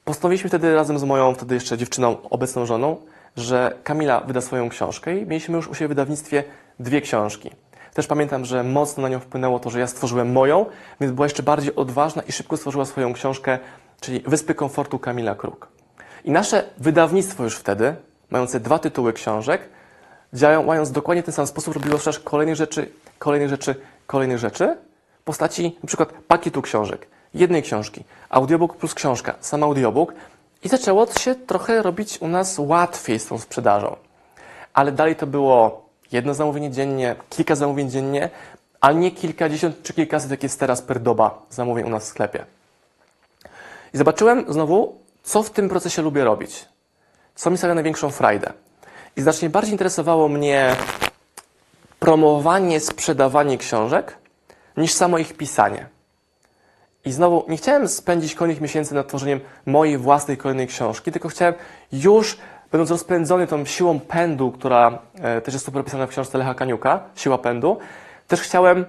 Postanowiliśmy 0.05 0.49
wtedy 0.49 0.75
razem 0.75 0.99
z 0.99 1.03
moją 1.03 1.33
wtedy 1.33 1.55
jeszcze 1.55 1.77
dziewczyną, 1.77 2.17
obecną 2.29 2.65
żoną, 2.65 2.97
że 3.35 3.77
Kamila 3.83 4.19
wyda 4.19 4.41
swoją 4.41 4.69
książkę 4.69 5.17
i 5.17 5.25
mieliśmy 5.25 5.55
już 5.55 5.67
u 5.67 5.75
siebie 5.75 5.87
w 5.87 5.89
wydawnictwie 5.89 6.43
dwie 6.79 7.01
książki. 7.01 7.51
Też 7.93 8.07
pamiętam, 8.07 8.45
że 8.45 8.63
mocno 8.63 9.03
na 9.03 9.09
nią 9.09 9.19
wpłynęło 9.19 9.59
to, 9.59 9.69
że 9.69 9.79
ja 9.79 9.87
stworzyłem 9.87 10.31
moją, 10.31 10.65
więc 11.01 11.13
była 11.13 11.25
jeszcze 11.25 11.43
bardziej 11.43 11.75
odważna 11.75 12.21
i 12.21 12.31
szybko 12.31 12.57
stworzyła 12.57 12.85
swoją 12.85 13.13
książkę, 13.13 13.59
czyli 14.01 14.23
Wyspy 14.27 14.55
Komfortu 14.55 14.99
Kamila 14.99 15.35
Kruk. 15.35 15.67
I 16.23 16.31
nasze 16.31 16.63
wydawnictwo 16.77 17.43
już 17.43 17.55
wtedy, 17.55 17.95
mające 18.29 18.59
dwa 18.59 18.79
tytuły 18.79 19.13
książek, 19.13 19.69
działając 20.33 20.91
dokładnie 20.91 21.21
w 21.21 21.25
ten 21.25 21.33
sam 21.33 21.47
sposób, 21.47 21.73
robiło 21.73 21.97
też 21.97 22.19
kolejnych 22.19 22.55
rzeczy, 22.55 22.91
kolejnych 23.19 23.49
rzeczy, 23.49 23.75
kolejnych 24.07 24.37
rzeczy 24.37 24.77
w 25.21 25.23
postaci 25.23 25.77
na 25.83 25.87
przykład 25.87 26.13
pakietu 26.27 26.61
książek, 26.61 27.07
jednej 27.33 27.63
książki, 27.63 28.03
audiobook 28.29 28.77
plus 28.77 28.93
książka, 28.93 29.35
sam 29.39 29.63
audiobook 29.63 30.13
i 30.63 30.69
zaczęło 30.69 31.07
się 31.07 31.35
trochę 31.35 31.81
robić 31.81 32.17
u 32.21 32.27
nas 32.27 32.59
łatwiej 32.59 33.19
z 33.19 33.25
tą 33.25 33.39
sprzedażą. 33.39 33.95
Ale 34.73 34.91
dalej 34.91 35.15
to 35.15 35.27
było 35.27 35.85
jedno 36.11 36.33
zamówienie 36.33 36.71
dziennie, 36.71 37.15
kilka 37.29 37.55
zamówień 37.55 37.89
dziennie, 37.89 38.29
a 38.81 38.91
nie 38.91 39.11
kilkadziesiąt 39.11 39.83
czy 39.83 39.93
kilkaset, 39.93 40.31
jak 40.31 40.43
jest 40.43 40.59
teraz 40.59 40.81
per 40.81 40.99
doba 40.99 41.41
zamówień 41.49 41.85
u 41.85 41.89
nas 41.89 42.03
w 42.03 42.07
sklepie. 42.07 42.45
I 43.93 43.97
zobaczyłem 43.97 44.45
znowu, 44.47 44.99
co 45.23 45.43
w 45.43 45.49
tym 45.49 45.69
procesie 45.69 46.01
lubię 46.01 46.23
robić. 46.23 46.65
Co 47.35 47.51
mi 47.51 47.57
sprawia 47.57 47.75
największą 47.75 48.09
frajdę. 48.09 48.53
I 49.15 49.21
znacznie 49.21 49.49
bardziej 49.49 49.71
interesowało 49.71 50.27
mnie 50.27 50.75
promowanie, 51.99 52.79
sprzedawanie 52.79 53.57
książek, 53.57 54.17
niż 54.77 54.93
samo 54.93 55.17
ich 55.17 55.33
pisanie. 55.33 55.85
I 57.05 57.11
znowu 57.11 57.45
nie 57.47 57.57
chciałem 57.57 57.87
spędzić 57.87 58.35
kolejnych 58.35 58.61
miesięcy 58.61 58.95
nad 58.95 59.07
tworzeniem 59.07 59.39
mojej 59.65 59.97
własnej 59.97 60.37
kolejnej 60.37 60.67
książki, 60.67 61.11
tylko 61.11 61.29
chciałem 61.29 61.53
już, 61.91 62.37
będąc 62.71 62.91
rozpędzony 62.91 63.47
tą 63.47 63.65
siłą 63.65 63.99
pędu, 63.99 64.51
która 64.51 64.99
e, 65.13 65.41
też 65.41 65.53
jest 65.53 65.65
super 65.65 65.81
opisana 65.81 66.07
w 66.07 66.09
książce 66.09 66.37
Lecha 66.37 66.53
Kaniuka, 66.53 67.03
Siła 67.15 67.37
pędu, 67.37 67.77
też 68.27 68.41
chciałem 68.41 68.85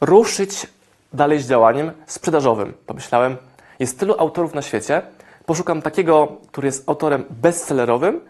ruszyć 0.00 0.66
dalej 1.12 1.38
z 1.38 1.48
działaniem 1.48 1.92
sprzedażowym. 2.06 2.74
Pomyślałem, 2.86 3.36
jest 3.78 3.98
tylu 3.98 4.14
autorów 4.18 4.54
na 4.54 4.62
świecie, 4.62 5.02
poszukam 5.46 5.82
takiego, 5.82 6.36
który 6.48 6.66
jest 6.66 6.88
autorem 6.88 7.24
bestsellerowym 7.30 8.20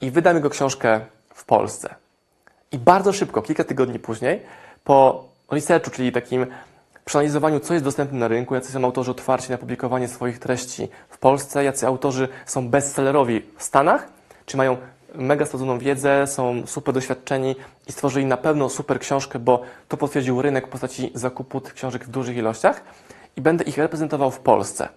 i 0.00 0.10
wydam 0.10 0.36
jego 0.36 0.50
książkę 0.50 1.00
w 1.34 1.44
Polsce. 1.44 1.94
I 2.72 2.78
bardzo 2.78 3.12
szybko, 3.12 3.42
kilka 3.42 3.64
tygodni 3.64 3.98
później, 3.98 4.42
po 4.84 5.24
researchu, 5.50 5.90
czyli 5.90 6.12
takim 6.12 6.46
przeanalizowaniu, 7.04 7.60
co 7.60 7.74
jest 7.74 7.84
dostępne 7.84 8.18
na 8.18 8.28
rynku, 8.28 8.54
jacy 8.54 8.72
są 8.72 8.84
autorzy 8.84 9.10
otwarci 9.10 9.50
na 9.50 9.58
publikowanie 9.58 10.08
swoich 10.08 10.38
treści 10.38 10.88
w 11.08 11.18
Polsce, 11.18 11.64
jacy 11.64 11.86
autorzy 11.86 12.28
są 12.46 12.68
bestsellerowi 12.68 13.42
w 13.56 13.62
Stanach, 13.62 14.08
czy 14.46 14.56
mają 14.56 14.76
mega 15.14 15.46
stosowną 15.46 15.78
wiedzę, 15.78 16.26
są 16.26 16.66
super 16.66 16.94
doświadczeni 16.94 17.56
i 17.88 17.92
stworzyli 17.92 18.26
na 18.26 18.36
pewno 18.36 18.68
super 18.68 19.00
książkę, 19.00 19.38
bo 19.38 19.62
to 19.88 19.96
potwierdził 19.96 20.42
rynek 20.42 20.66
w 20.66 20.70
postaci 20.70 21.10
zakupu 21.14 21.60
tych 21.60 21.74
książek 21.74 22.04
w 22.04 22.10
dużych 22.10 22.36
ilościach 22.36 22.82
i 23.36 23.40
będę 23.40 23.64
ich 23.64 23.78
reprezentował 23.78 24.30
w 24.30 24.38
Polsce. 24.38 24.88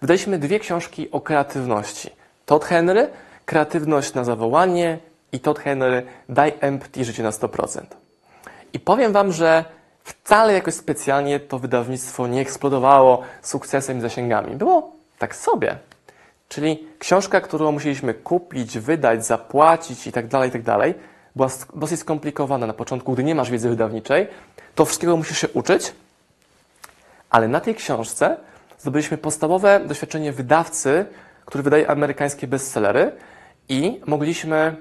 Wydaliśmy 0.00 0.38
dwie 0.38 0.60
książki 0.60 1.10
o 1.10 1.20
kreatywności. 1.20 2.10
Todd 2.46 2.64
Henry, 2.64 3.10
Kreatywność 3.52 4.14
na 4.14 4.24
zawołanie 4.24 4.98
i 5.32 5.40
Todd 5.40 5.58
Henry, 5.58 6.02
Daj 6.28 6.52
Empty 6.60 7.04
życie 7.04 7.22
na 7.22 7.30
100%. 7.30 7.82
I 8.72 8.80
powiem 8.80 9.12
Wam, 9.12 9.32
że 9.32 9.64
wcale 10.04 10.52
jakoś 10.52 10.74
specjalnie 10.74 11.40
to 11.40 11.58
wydawnictwo 11.58 12.26
nie 12.26 12.40
eksplodowało 12.40 13.22
sukcesem 13.42 13.98
i 13.98 14.00
zasięgami. 14.00 14.56
Było 14.56 14.92
tak 15.18 15.36
sobie. 15.36 15.76
Czyli 16.48 16.88
książka, 16.98 17.40
którą 17.40 17.72
musieliśmy 17.72 18.14
kupić, 18.14 18.78
wydać, 18.78 19.26
zapłacić 19.26 20.06
i 20.06 20.12
tak 20.12 20.26
dalej, 20.26 20.48
i 20.48 20.52
tak 20.52 20.62
dalej, 20.62 20.94
była 21.36 21.48
dosyć 21.74 22.00
skomplikowana 22.00 22.66
na 22.66 22.74
początku, 22.74 23.12
gdy 23.12 23.24
nie 23.24 23.34
masz 23.34 23.50
wiedzy 23.50 23.68
wydawniczej. 23.68 24.28
To 24.74 24.84
wszystkiego 24.84 25.16
musisz 25.16 25.38
się 25.38 25.48
uczyć, 25.48 25.92
ale 27.30 27.48
na 27.48 27.60
tej 27.60 27.74
książce 27.74 28.36
zdobyliśmy 28.78 29.18
podstawowe 29.18 29.80
doświadczenie 29.80 30.32
wydawcy, 30.32 31.06
który 31.44 31.64
wydaje 31.64 31.90
amerykańskie 31.90 32.46
bestsellery 32.46 33.12
i 33.68 34.00
mogliśmy 34.06 34.76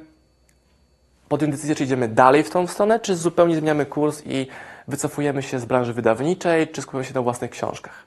podjąć 1.30 1.54
decyzję, 1.54 1.76
czy 1.76 1.84
idziemy 1.84 2.08
dalej 2.08 2.44
w 2.44 2.50
tą 2.50 2.68
stronę, 2.68 3.00
czy 3.00 3.16
zupełnie 3.16 3.56
zmieniamy 3.56 3.86
kurs 3.86 4.22
i 4.26 4.48
wycofujemy 4.88 5.44
się 5.44 5.60
z 5.60 5.66
branży 5.66 5.94
wydawniczej, 5.94 6.68
czy 6.68 6.82
skupiamy 6.82 7.06
się 7.06 7.14
na 7.14 7.22
własnych 7.22 7.52
książkach. 7.52 8.06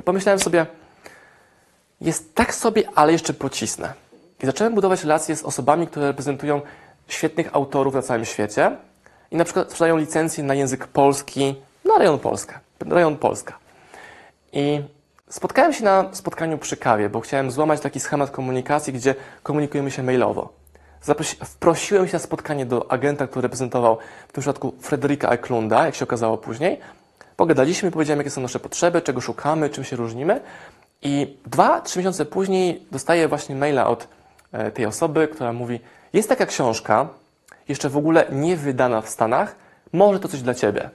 I 0.00 0.02
pomyślałem 0.02 0.40
sobie, 0.40 0.66
jest 2.00 2.34
tak 2.34 2.54
sobie, 2.54 2.82
ale 2.94 3.12
jeszcze 3.12 3.34
pocisnę. 3.34 3.92
I 4.42 4.46
zacząłem 4.46 4.74
budować 4.74 5.02
relacje 5.02 5.36
z 5.36 5.42
osobami, 5.42 5.86
które 5.86 6.06
reprezentują 6.06 6.60
świetnych 7.08 7.56
autorów 7.56 7.94
na 7.94 8.02
całym 8.02 8.24
świecie 8.24 8.76
i 9.30 9.36
na 9.36 9.44
przykład 9.44 9.70
sprzedają 9.70 9.96
licencje 9.96 10.44
na 10.44 10.54
język 10.54 10.86
polski 10.86 11.54
na 11.84 11.98
rejon 11.98 12.18
Polska. 12.18 12.60
Rejon 12.80 13.16
Polska. 13.16 13.58
I 14.52 14.82
spotkałem 15.28 15.72
się 15.72 15.84
na 15.84 16.08
spotkaniu 16.12 16.58
przy 16.58 16.76
kawie, 16.76 17.08
bo 17.08 17.20
chciałem 17.20 17.50
złamać 17.50 17.80
taki 17.80 18.00
schemat 18.00 18.30
komunikacji, 18.30 18.92
gdzie 18.92 19.14
komunikujemy 19.42 19.90
się 19.90 20.02
mailowo. 20.02 20.52
Wprosiłem 21.44 22.08
się 22.08 22.12
na 22.12 22.18
spotkanie 22.18 22.66
do 22.66 22.92
agenta, 22.92 23.26
który 23.26 23.42
reprezentował 23.42 23.98
w 24.28 24.32
tym 24.32 24.40
przypadku 24.40 24.74
Frederika 24.80 25.28
Eklunda, 25.30 25.86
jak 25.86 25.94
się 25.94 26.04
okazało 26.04 26.38
później. 26.38 26.80
Pogadaliśmy, 27.36 27.90
powiedziałem, 27.90 28.18
jakie 28.18 28.30
są 28.30 28.40
nasze 28.40 28.60
potrzeby, 28.60 29.02
czego 29.02 29.20
szukamy, 29.20 29.70
czym 29.70 29.84
się 29.84 29.96
różnimy. 29.96 30.40
I 31.02 31.36
dwa, 31.46 31.80
trzy 31.80 31.98
miesiące 31.98 32.24
później 32.24 32.86
dostaję 32.90 33.28
właśnie 33.28 33.56
maila 33.56 33.86
od 33.86 34.08
e, 34.52 34.70
tej 34.70 34.86
osoby, 34.86 35.28
która 35.28 35.52
mówi: 35.52 35.80
Jest 36.12 36.28
taka 36.28 36.46
książka, 36.46 37.08
jeszcze 37.68 37.88
w 37.88 37.96
ogóle 37.96 38.26
nie 38.32 38.56
wydana 38.56 39.00
w 39.00 39.08
Stanach, 39.08 39.56
może 39.92 40.20
to 40.20 40.28
coś 40.28 40.42
dla 40.42 40.54
ciebie. 40.54 40.90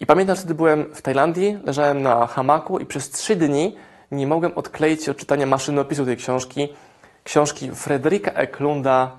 I 0.00 0.06
pamiętam, 0.06 0.36
wtedy 0.36 0.54
byłem 0.54 0.94
w 0.94 1.02
Tajlandii, 1.02 1.58
leżałem 1.64 2.02
na 2.02 2.26
hamaku 2.26 2.78
i 2.78 2.86
przez 2.86 3.10
trzy 3.10 3.36
dni 3.36 3.76
nie 4.10 4.26
mogłem 4.26 4.52
odkleić 4.54 5.04
się 5.04 5.10
od 5.10 5.16
czytania 5.16 5.46
maszynopisu 5.46 6.04
tej 6.04 6.16
książki, 6.16 6.68
książki 7.24 7.70
Fryderyka 7.70 8.32
Eklunda 8.32 9.10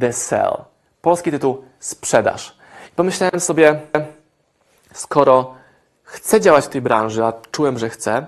The 0.00 0.12
Sell. 0.12 0.56
Polski 1.02 1.30
tytuł 1.30 1.64
Sprzedaż. 1.80 2.58
I 2.92 2.94
pomyślałem 2.96 3.40
sobie, 3.40 3.80
skoro 4.94 5.54
chcę 6.02 6.40
działać 6.40 6.64
w 6.64 6.68
tej 6.68 6.80
branży, 6.80 7.24
a 7.24 7.32
czułem, 7.50 7.78
że 7.78 7.88
chcę, 7.88 8.26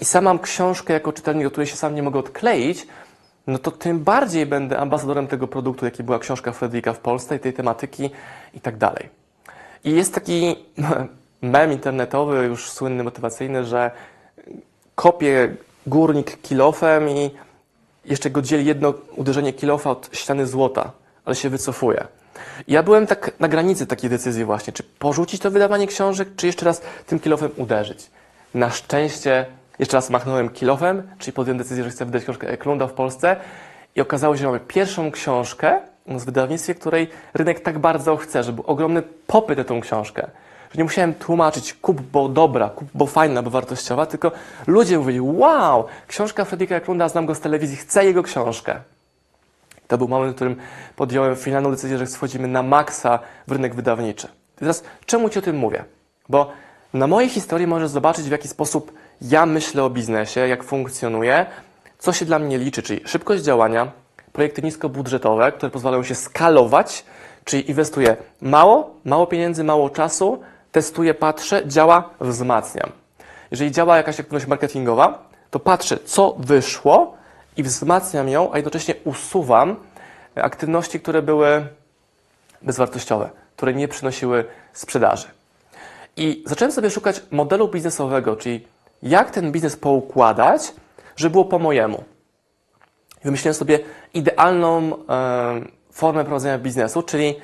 i 0.00 0.04
sam 0.04 0.24
mam 0.24 0.38
książkę 0.38 0.92
jako 0.92 1.12
czytelnik, 1.12 1.44
do 1.44 1.50
której 1.50 1.66
się 1.66 1.76
sam 1.76 1.94
nie 1.94 2.02
mogę 2.02 2.18
odkleić, 2.18 2.86
no 3.46 3.58
to 3.58 3.70
tym 3.70 4.04
bardziej 4.04 4.46
będę 4.46 4.78
ambasadorem 4.78 5.26
tego 5.26 5.48
produktu, 5.48 5.84
jaki 5.84 6.02
była 6.02 6.18
książka 6.18 6.52
Fryderyka 6.52 6.92
w 6.92 6.98
Polsce 6.98 7.36
i 7.36 7.38
tej 7.38 7.52
tematyki 7.52 8.10
i 8.54 8.60
tak 8.60 8.76
dalej. 8.76 9.08
I 9.84 9.92
jest 9.92 10.14
taki 10.14 10.56
mem 11.42 11.72
internetowy, 11.72 12.44
już 12.44 12.70
słynny, 12.70 13.04
motywacyjny, 13.04 13.64
że 13.64 13.90
kopie 14.94 15.54
górnik 15.86 16.42
kilofem 16.42 17.08
i 17.08 17.30
jeszcze 18.04 18.30
go 18.30 18.42
dzieli 18.42 18.64
jedno 18.64 18.94
uderzenie 19.16 19.52
kilofa 19.52 19.90
od 19.90 20.10
ściany 20.12 20.46
złota, 20.46 20.92
ale 21.24 21.36
się 21.36 21.50
wycofuje. 21.50 22.06
Ja 22.68 22.82
byłem 22.82 23.06
tak 23.06 23.32
na 23.40 23.48
granicy 23.48 23.86
takiej 23.86 24.10
decyzji 24.10 24.44
właśnie, 24.44 24.72
czy 24.72 24.82
porzucić 24.82 25.40
to 25.40 25.50
wydawanie 25.50 25.86
książek, 25.86 26.28
czy 26.36 26.46
jeszcze 26.46 26.66
raz 26.66 26.82
tym 27.06 27.20
kilofem 27.20 27.50
uderzyć. 27.56 28.10
Na 28.54 28.70
szczęście 28.70 29.46
Jeszcze 29.78 29.96
raz 29.96 30.10
machnąłem 30.10 30.48
kilofem, 30.48 31.02
czyli 31.18 31.32
podjąłem 31.32 31.58
decyzję, 31.58 31.84
że 31.84 31.90
chcę 31.90 32.04
wydać 32.04 32.22
książkę 32.22 32.48
Eklunda 32.48 32.86
w 32.86 32.92
Polsce 32.92 33.36
i 33.96 34.00
okazało 34.00 34.36
się, 34.36 34.40
że 34.40 34.46
mamy 34.46 34.60
pierwszą 34.60 35.10
książkę 35.10 35.80
w 36.06 36.24
wydawnictwie, 36.24 36.74
której 36.74 37.08
rynek 37.34 37.60
tak 37.60 37.78
bardzo 37.78 38.16
chce, 38.16 38.42
że 38.42 38.52
był 38.52 38.64
ogromny 38.66 39.02
popyt 39.26 39.58
na 39.58 39.64
tą 39.64 39.80
książkę. 39.80 40.30
Że 40.70 40.78
nie 40.78 40.84
musiałem 40.84 41.14
tłumaczyć 41.14 41.74
kup, 41.74 42.00
bo 42.00 42.28
dobra, 42.28 42.68
kup, 42.68 42.88
bo 42.94 43.06
fajna, 43.06 43.42
bo 43.42 43.50
wartościowa, 43.50 44.06
tylko 44.06 44.32
ludzie 44.66 44.98
mówili, 44.98 45.20
wow, 45.20 45.84
książka 46.06 46.44
Fredrika 46.44 46.76
Eklunda, 46.76 47.08
znam 47.08 47.26
go 47.26 47.34
z 47.34 47.40
telewizji, 47.40 47.76
chcę 47.76 48.04
jego 48.04 48.22
książkę. 48.22 48.80
To 49.88 49.98
był 49.98 50.08
moment, 50.08 50.32
w 50.32 50.34
którym 50.34 50.56
podjąłem 50.96 51.36
finalną 51.36 51.70
decyzję, 51.70 51.98
że 51.98 52.06
wchodzimy 52.06 52.48
na 52.48 52.62
maksa 52.62 53.18
w 53.46 53.52
rynek 53.52 53.74
wydawniczy. 53.74 54.26
I 54.26 54.58
teraz 54.58 54.82
czemu 55.06 55.28
Ci 55.28 55.38
o 55.38 55.42
tym 55.42 55.56
mówię? 55.56 55.84
Bo 56.28 56.52
na 56.94 57.06
mojej 57.06 57.30
historii 57.30 57.66
możesz 57.66 57.90
zobaczyć, 57.90 58.26
w 58.28 58.30
jaki 58.30 58.48
sposób 58.48 58.92
ja 59.22 59.46
myślę 59.46 59.84
o 59.84 59.90
biznesie, 59.90 60.40
jak 60.40 60.64
funkcjonuje, 60.64 61.46
co 61.98 62.12
się 62.12 62.24
dla 62.24 62.38
mnie 62.38 62.58
liczy, 62.58 62.82
czyli 62.82 63.00
szybkość 63.04 63.42
działania, 63.42 63.92
projekty 64.32 64.62
niskobudżetowe, 64.62 65.52
które 65.52 65.70
pozwalają 65.70 66.02
się 66.02 66.14
skalować, 66.14 67.04
czyli 67.44 67.70
inwestuję 67.70 68.16
mało, 68.40 68.94
mało 69.04 69.26
pieniędzy, 69.26 69.64
mało 69.64 69.90
czasu, 69.90 70.40
testuję, 70.72 71.14
patrzę, 71.14 71.62
działa, 71.66 72.10
wzmacniam. 72.20 72.90
Jeżeli 73.50 73.72
działa 73.72 73.96
jakaś 73.96 74.20
aktywność 74.20 74.46
marketingowa, 74.46 75.28
to 75.50 75.58
patrzę, 75.58 75.98
co 76.04 76.34
wyszło 76.38 77.16
i 77.56 77.62
wzmacniam 77.62 78.28
ją, 78.28 78.52
a 78.52 78.56
jednocześnie 78.56 78.94
usuwam 79.04 79.76
aktywności, 80.34 81.00
które 81.00 81.22
były 81.22 81.66
bezwartościowe, 82.62 83.30
które 83.56 83.74
nie 83.74 83.88
przynosiły 83.88 84.44
sprzedaży. 84.72 85.26
I 86.16 86.44
zacząłem 86.46 86.72
sobie 86.72 86.90
szukać 86.90 87.22
modelu 87.30 87.68
biznesowego, 87.68 88.36
czyli 88.36 88.66
jak 89.02 89.30
ten 89.30 89.52
biznes 89.52 89.76
poukładać, 89.76 90.72
żeby 91.16 91.32
było 91.32 91.44
po 91.44 91.58
mojemu. 91.58 92.04
Wymyśliłem 93.24 93.54
sobie 93.54 93.78
idealną 94.14 94.92
e, 95.08 95.60
formę 95.92 96.24
prowadzenia 96.24 96.58
biznesu, 96.58 97.02
czyli 97.02 97.40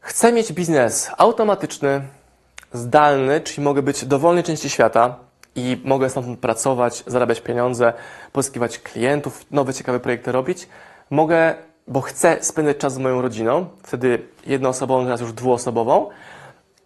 chcę 0.00 0.32
mieć 0.32 0.52
biznes 0.52 1.10
automatyczny, 1.18 2.02
zdalny, 2.72 3.40
czyli 3.40 3.64
mogę 3.64 3.82
być 3.82 4.00
w 4.04 4.06
dowolnej 4.06 4.44
części 4.44 4.70
świata 4.70 5.16
i 5.56 5.80
mogę 5.84 6.10
stamtąd 6.10 6.38
pracować, 6.38 7.04
zarabiać 7.06 7.40
pieniądze, 7.40 7.92
pozyskiwać 8.32 8.78
klientów, 8.78 9.46
nowe 9.50 9.74
ciekawe 9.74 10.00
projekty 10.00 10.32
robić. 10.32 10.68
Mogę, 11.10 11.54
bo 11.88 12.00
chcę 12.00 12.38
spędzać 12.40 12.76
czas 12.76 12.94
z 12.94 12.98
moją 12.98 13.22
rodziną, 13.22 13.66
wtedy 13.82 14.22
jednoosobową, 14.46 15.04
teraz 15.04 15.20
już 15.20 15.32
dwuosobową. 15.32 16.08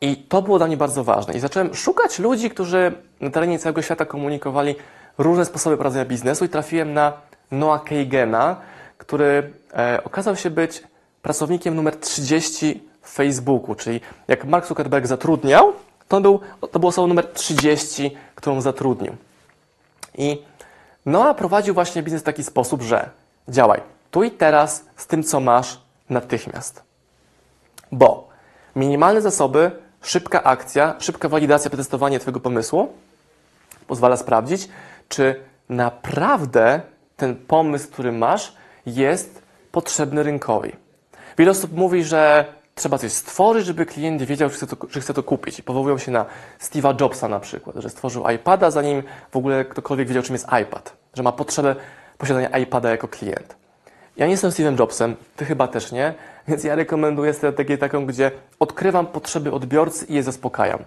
I 0.00 0.16
to 0.16 0.42
było 0.42 0.58
dla 0.58 0.66
mnie 0.66 0.76
bardzo 0.76 1.04
ważne. 1.04 1.34
I 1.34 1.40
zacząłem 1.40 1.74
szukać 1.74 2.18
ludzi, 2.18 2.50
którzy 2.50 2.92
na 3.20 3.30
terenie 3.30 3.58
całego 3.58 3.82
świata 3.82 4.04
komunikowali 4.04 4.74
różne 5.18 5.44
sposoby 5.44 5.76
prowadzenia 5.76 6.04
biznesu 6.04 6.44
i 6.44 6.48
trafiłem 6.48 6.92
na 6.92 7.12
Noah 7.50 7.84
Kagena, 7.84 8.56
który 8.98 9.52
e, 9.74 10.04
okazał 10.04 10.36
się 10.36 10.50
być 10.50 10.82
pracownikiem 11.22 11.74
numer 11.74 11.96
30 11.96 12.91
Facebooku, 13.02 13.74
czyli 13.74 14.00
jak 14.28 14.44
Mark 14.44 14.66
Zuckerberg 14.66 15.06
zatrudniał, 15.06 15.72
to, 16.08 16.20
był, 16.20 16.40
to 16.72 16.78
było 16.78 16.88
osobą 16.88 17.06
numer 17.06 17.32
30, 17.32 18.16
którą 18.34 18.60
zatrudnił. 18.60 19.16
I 20.18 20.42
Noah 21.06 21.36
prowadził 21.36 21.74
właśnie 21.74 22.02
biznes 22.02 22.22
w 22.22 22.24
taki 22.24 22.44
sposób, 22.44 22.82
że 22.82 23.10
działaj 23.48 23.80
tu 24.10 24.22
i 24.22 24.30
teraz 24.30 24.84
z 24.96 25.06
tym, 25.06 25.22
co 25.22 25.40
masz 25.40 25.80
natychmiast. 26.10 26.82
Bo 27.92 28.28
minimalne 28.76 29.20
zasoby, 29.20 29.70
szybka 30.02 30.42
akcja, 30.42 30.94
szybka 30.98 31.28
walidacja, 31.28 31.70
przetestowanie 31.70 32.20
Twojego 32.20 32.40
pomysłu 32.40 32.92
pozwala 33.86 34.16
sprawdzić, 34.16 34.68
czy 35.08 35.40
naprawdę 35.68 36.80
ten 37.16 37.36
pomysł, 37.36 37.88
który 37.90 38.12
masz, 38.12 38.56
jest 38.86 39.42
potrzebny 39.72 40.22
rynkowi. 40.22 40.72
Wiele 41.38 41.50
osób 41.50 41.72
mówi, 41.72 42.04
że 42.04 42.44
trzeba 42.74 42.98
coś 42.98 43.12
stworzyć, 43.12 43.66
żeby 43.66 43.86
klient 43.86 44.22
wiedział, 44.22 44.48
że 44.48 44.54
chce 44.54 44.66
to, 44.66 44.76
chce 45.00 45.14
to 45.14 45.22
kupić. 45.22 45.58
I 45.58 45.62
powołują 45.62 45.98
się 45.98 46.12
na 46.12 46.26
Steve'a 46.60 47.00
Jobsa 47.00 47.28
na 47.28 47.40
przykład, 47.40 47.76
że 47.76 47.90
stworzył 47.90 48.28
iPada, 48.28 48.70
zanim 48.70 49.02
w 49.30 49.36
ogóle 49.36 49.64
ktokolwiek 49.64 50.08
wiedział, 50.08 50.22
czym 50.22 50.34
jest 50.34 50.46
iPad. 50.62 50.96
Że 51.14 51.22
ma 51.22 51.32
potrzebę 51.32 51.76
posiadania 52.18 52.58
iPada 52.58 52.90
jako 52.90 53.08
klient. 53.08 53.56
Ja 54.16 54.26
nie 54.26 54.32
jestem 54.32 54.50
Steve'em 54.50 54.78
Jobsem, 54.78 55.16
ty 55.36 55.44
chyba 55.44 55.68
też 55.68 55.92
nie, 55.92 56.14
więc 56.48 56.64
ja 56.64 56.74
rekomenduję 56.74 57.34
strategię 57.34 57.78
taką, 57.78 58.06
gdzie 58.06 58.30
odkrywam 58.60 59.06
potrzeby 59.06 59.52
odbiorcy 59.52 60.06
i 60.06 60.14
je 60.14 60.22
zaspokajam. 60.22 60.78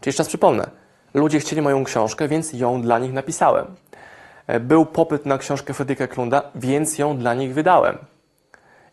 Czyli 0.00 0.08
jeszcze 0.08 0.20
raz 0.20 0.28
przypomnę, 0.28 0.70
ludzie 1.14 1.40
chcieli 1.40 1.62
moją 1.62 1.84
książkę, 1.84 2.28
więc 2.28 2.52
ją 2.52 2.82
dla 2.82 2.98
nich 2.98 3.12
napisałem. 3.12 3.66
E, 4.46 4.60
Był 4.60 4.86
popyt 4.86 5.26
na 5.26 5.38
książkę 5.38 5.74
Fredrika 5.74 6.06
Klunda, 6.06 6.42
więc 6.54 6.98
ją 6.98 7.18
dla 7.18 7.34
nich 7.34 7.54
wydałem. 7.54 7.98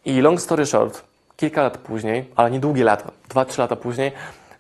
I 0.06 0.22
long 0.22 0.41
story 0.41 0.65
short, 0.65 1.04
kilka 1.38 1.63
lat 1.63 1.78
później, 1.78 2.26
ale 2.36 2.52
niedługie 2.52 2.84
lata, 2.84 3.12
2-3 3.30 3.60
lata 3.60 3.76
później, 3.76 4.12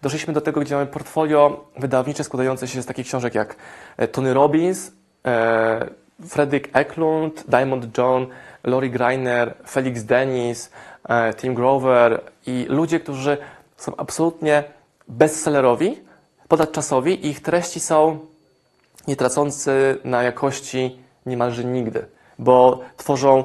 doszliśmy 0.01 0.33
do 0.33 0.41
tego, 0.41 0.61
gdzie 0.61 0.75
mamy 0.75 0.87
portfolio 0.87 1.65
wydawnicze 1.77 2.23
składające 2.23 2.67
się 2.67 2.81
z 2.81 2.85
takich 2.85 3.07
książek 3.07 3.35
jak 3.35 3.55
e, 3.97 4.07
Tony 4.07 4.33
Robbins, 4.33 4.91
e, 5.25 5.89
Fredrik 6.27 6.69
Eklund, 6.73 7.43
Diamond 7.47 7.97
John, 7.97 8.27
Lori 8.63 8.91
Greiner, 8.91 9.53
Felix 9.69 10.03
Dennis, 10.03 10.71
e, 11.09 11.33
Tim 11.33 11.53
Grover 11.53 12.21
i 12.47 12.65
ludzie, 12.69 12.99
którzy 12.99 13.37
są 13.77 13.95
absolutnie 13.97 14.63
bestsellerowi, 15.07 15.99
ponadczasowi 16.47 17.25
i 17.25 17.29
ich 17.29 17.41
treści 17.41 17.79
są 17.79 18.19
nie 19.07 19.15
tracący 19.15 19.97
na 20.03 20.23
jakości 20.23 20.99
niemalże 21.25 21.63
nigdy, 21.63 22.05
bo 22.39 22.79
tworzą 22.97 23.43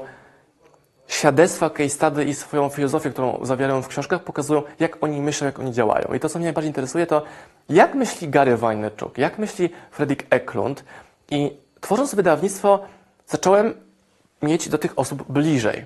świadectwa, 1.12 1.70
case 1.70 1.88
study 1.88 2.25
i 2.25 2.35
swoją 2.35 2.68
filozofię, 2.68 3.11
którą 3.11 3.38
zawierają 3.42 3.83
w 3.83 3.88
książkach, 3.88 4.25
pokazują, 4.25 4.62
jak 4.81 5.05
oni 5.05 5.20
myślą, 5.20 5.46
jak 5.46 5.59
oni 5.59 5.72
działają. 5.72 6.14
I 6.14 6.20
to, 6.20 6.29
co 6.29 6.38
mnie 6.38 6.46
najbardziej 6.46 6.68
interesuje, 6.68 7.07
to 7.07 7.22
jak 7.68 7.94
myśli 7.94 8.29
Gary 8.29 8.57
Vaynerchuk, 8.57 9.18
jak 9.18 9.38
myśli 9.38 9.70
Fredrik 9.90 10.27
Eklund. 10.31 10.85
I 11.31 11.57
tworząc 11.81 12.14
wydawnictwo, 12.14 12.81
zacząłem 13.27 13.75
mieć 14.42 14.68
do 14.68 14.79
tych 14.79 14.98
osób 14.98 15.33
bliżej. 15.33 15.85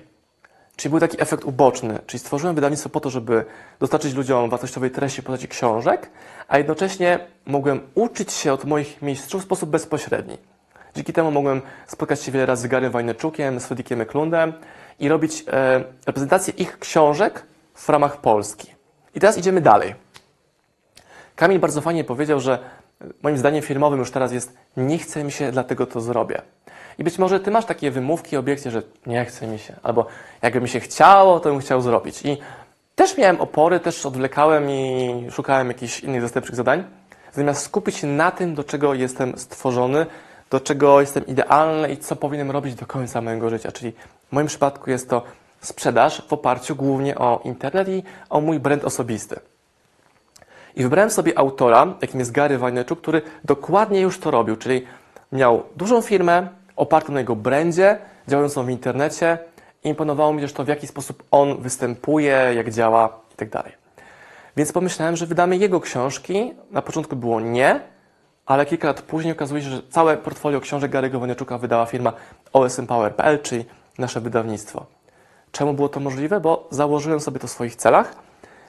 Czyli 0.75 0.89
był 0.89 0.99
taki 0.99 1.21
efekt 1.21 1.43
uboczny, 1.43 1.99
czyli 2.05 2.19
stworzyłem 2.19 2.55
wydawnictwo 2.55 2.89
po 2.89 2.99
to, 2.99 3.09
żeby 3.09 3.45
dostarczyć 3.79 4.13
ludziom 4.13 4.49
wartościowej 4.49 4.91
treści 4.91 5.21
w 5.21 5.25
postaci 5.25 5.47
książek, 5.47 6.09
a 6.47 6.57
jednocześnie 6.57 7.19
mogłem 7.45 7.81
uczyć 7.95 8.33
się 8.33 8.53
od 8.53 8.65
moich 8.65 9.01
mistrzów 9.01 9.41
w 9.41 9.45
sposób 9.45 9.69
bezpośredni. 9.69 10.37
Dzięki 10.95 11.13
temu 11.13 11.31
mogłem 11.31 11.61
spotkać 11.87 12.21
się 12.21 12.31
wiele 12.31 12.45
razy 12.45 12.63
z 12.63 12.67
Gary 12.67 12.89
Vaynerchukiem, 12.89 13.59
z 13.59 13.65
Fredrikiem 13.65 14.01
Eklundem 14.01 14.53
i 14.99 15.09
robić 15.09 15.43
e, 15.47 15.83
reprezentację 16.05 16.53
ich 16.57 16.79
książek 16.79 17.43
w 17.73 17.89
ramach 17.89 18.21
Polski. 18.21 18.67
I 19.15 19.19
teraz 19.19 19.37
idziemy 19.37 19.61
dalej. 19.61 19.95
Kamil 21.35 21.59
bardzo 21.59 21.81
fajnie 21.81 22.03
powiedział, 22.03 22.39
że 22.39 22.59
moim 23.23 23.37
zdaniem 23.37 23.61
firmowym 23.61 23.99
już 23.99 24.11
teraz 24.11 24.31
jest 24.31 24.57
nie 24.77 24.97
chce 24.97 25.23
mi 25.23 25.31
się, 25.31 25.51
dlatego 25.51 25.85
to 25.85 26.01
zrobię. 26.01 26.41
I 26.97 27.03
być 27.03 27.19
może 27.19 27.39
ty 27.39 27.51
masz 27.51 27.65
takie 27.65 27.91
wymówki, 27.91 28.37
obiekcje, 28.37 28.71
że 28.71 28.81
nie 29.05 29.25
chce 29.25 29.47
mi 29.47 29.59
się, 29.59 29.75
albo 29.83 30.05
jakby 30.41 30.61
mi 30.61 30.69
się 30.69 30.79
chciało, 30.79 31.39
to 31.39 31.49
bym 31.49 31.59
chciał 31.59 31.81
zrobić. 31.81 32.25
I 32.25 32.37
też 32.95 33.17
miałem 33.17 33.41
opory, 33.41 33.79
też 33.79 34.05
odwlekałem 34.05 34.69
i 34.69 35.27
szukałem 35.31 35.67
jakichś 35.67 35.99
innych 35.99 36.21
zastępczych 36.21 36.55
zadań, 36.55 36.83
zamiast 37.33 37.63
skupić 37.63 37.95
się 37.97 38.07
na 38.07 38.31
tym, 38.31 38.55
do 38.55 38.63
czego 38.63 38.93
jestem 38.93 39.37
stworzony, 39.37 40.05
do 40.49 40.59
czego 40.59 41.01
jestem 41.01 41.27
idealny 41.27 41.91
i 41.91 41.97
co 41.97 42.15
powinienem 42.15 42.51
robić 42.51 42.75
do 42.75 42.85
końca 42.85 43.21
mojego 43.21 43.49
życia. 43.49 43.71
Czyli 43.71 43.93
w 44.29 44.31
moim 44.31 44.47
przypadku 44.47 44.89
jest 44.89 45.09
to 45.09 45.21
sprzedaż 45.61 46.21
w 46.27 46.33
oparciu 46.33 46.75
głównie 46.75 47.17
o 47.17 47.41
internet 47.43 47.89
i 47.89 48.03
o 48.29 48.41
mój 48.41 48.59
brand 48.59 48.83
osobisty. 48.83 49.39
I 50.75 50.83
wybrałem 50.83 51.11
sobie 51.11 51.39
autora, 51.39 51.87
jakim 52.01 52.19
jest 52.19 52.31
Gary 52.31 52.57
Vaynerchuk, 52.57 53.01
który 53.01 53.21
dokładnie 53.43 54.01
już 54.01 54.19
to 54.19 54.31
robił, 54.31 54.55
czyli 54.55 54.87
miał 55.31 55.63
dużą 55.75 56.01
firmę 56.01 56.47
opartą 56.75 57.13
na 57.13 57.19
jego 57.19 57.35
brandzie, 57.35 57.97
działającą 58.27 58.65
w 58.65 58.69
internecie. 58.69 59.37
Imponowało 59.83 60.33
mi 60.33 60.41
też 60.41 60.53
to, 60.53 60.63
w 60.63 60.67
jaki 60.67 60.87
sposób 60.87 61.23
on 61.31 61.61
występuje, 61.61 62.51
jak 62.55 62.71
działa 62.71 63.19
itd. 63.31 63.63
Więc 64.57 64.71
pomyślałem, 64.71 65.15
że 65.15 65.25
wydamy 65.25 65.57
jego 65.57 65.79
książki. 65.79 66.53
Na 66.71 66.81
początku 66.81 67.15
było 67.15 67.41
nie, 67.41 67.79
ale 68.45 68.65
kilka 68.65 68.87
lat 68.87 69.01
później 69.01 69.33
okazuje 69.33 69.61
się, 69.61 69.69
że 69.69 69.81
całe 69.89 70.17
portfolio 70.17 70.61
książek 70.61 70.91
Gary'ego 70.91 71.19
Vaynerchuka 71.19 71.57
wydała 71.57 71.85
firma 71.85 72.13
OSMPower.pl, 72.53 73.41
czyli 73.41 73.65
nasze 73.97 74.21
wydawnictwo. 74.21 74.85
Czemu 75.51 75.73
było 75.73 75.89
to 75.89 75.99
możliwe? 75.99 76.39
Bo 76.39 76.67
założyłem 76.71 77.19
sobie 77.19 77.39
to 77.39 77.47
w 77.47 77.51
swoich 77.51 77.75
celach, 77.75 78.15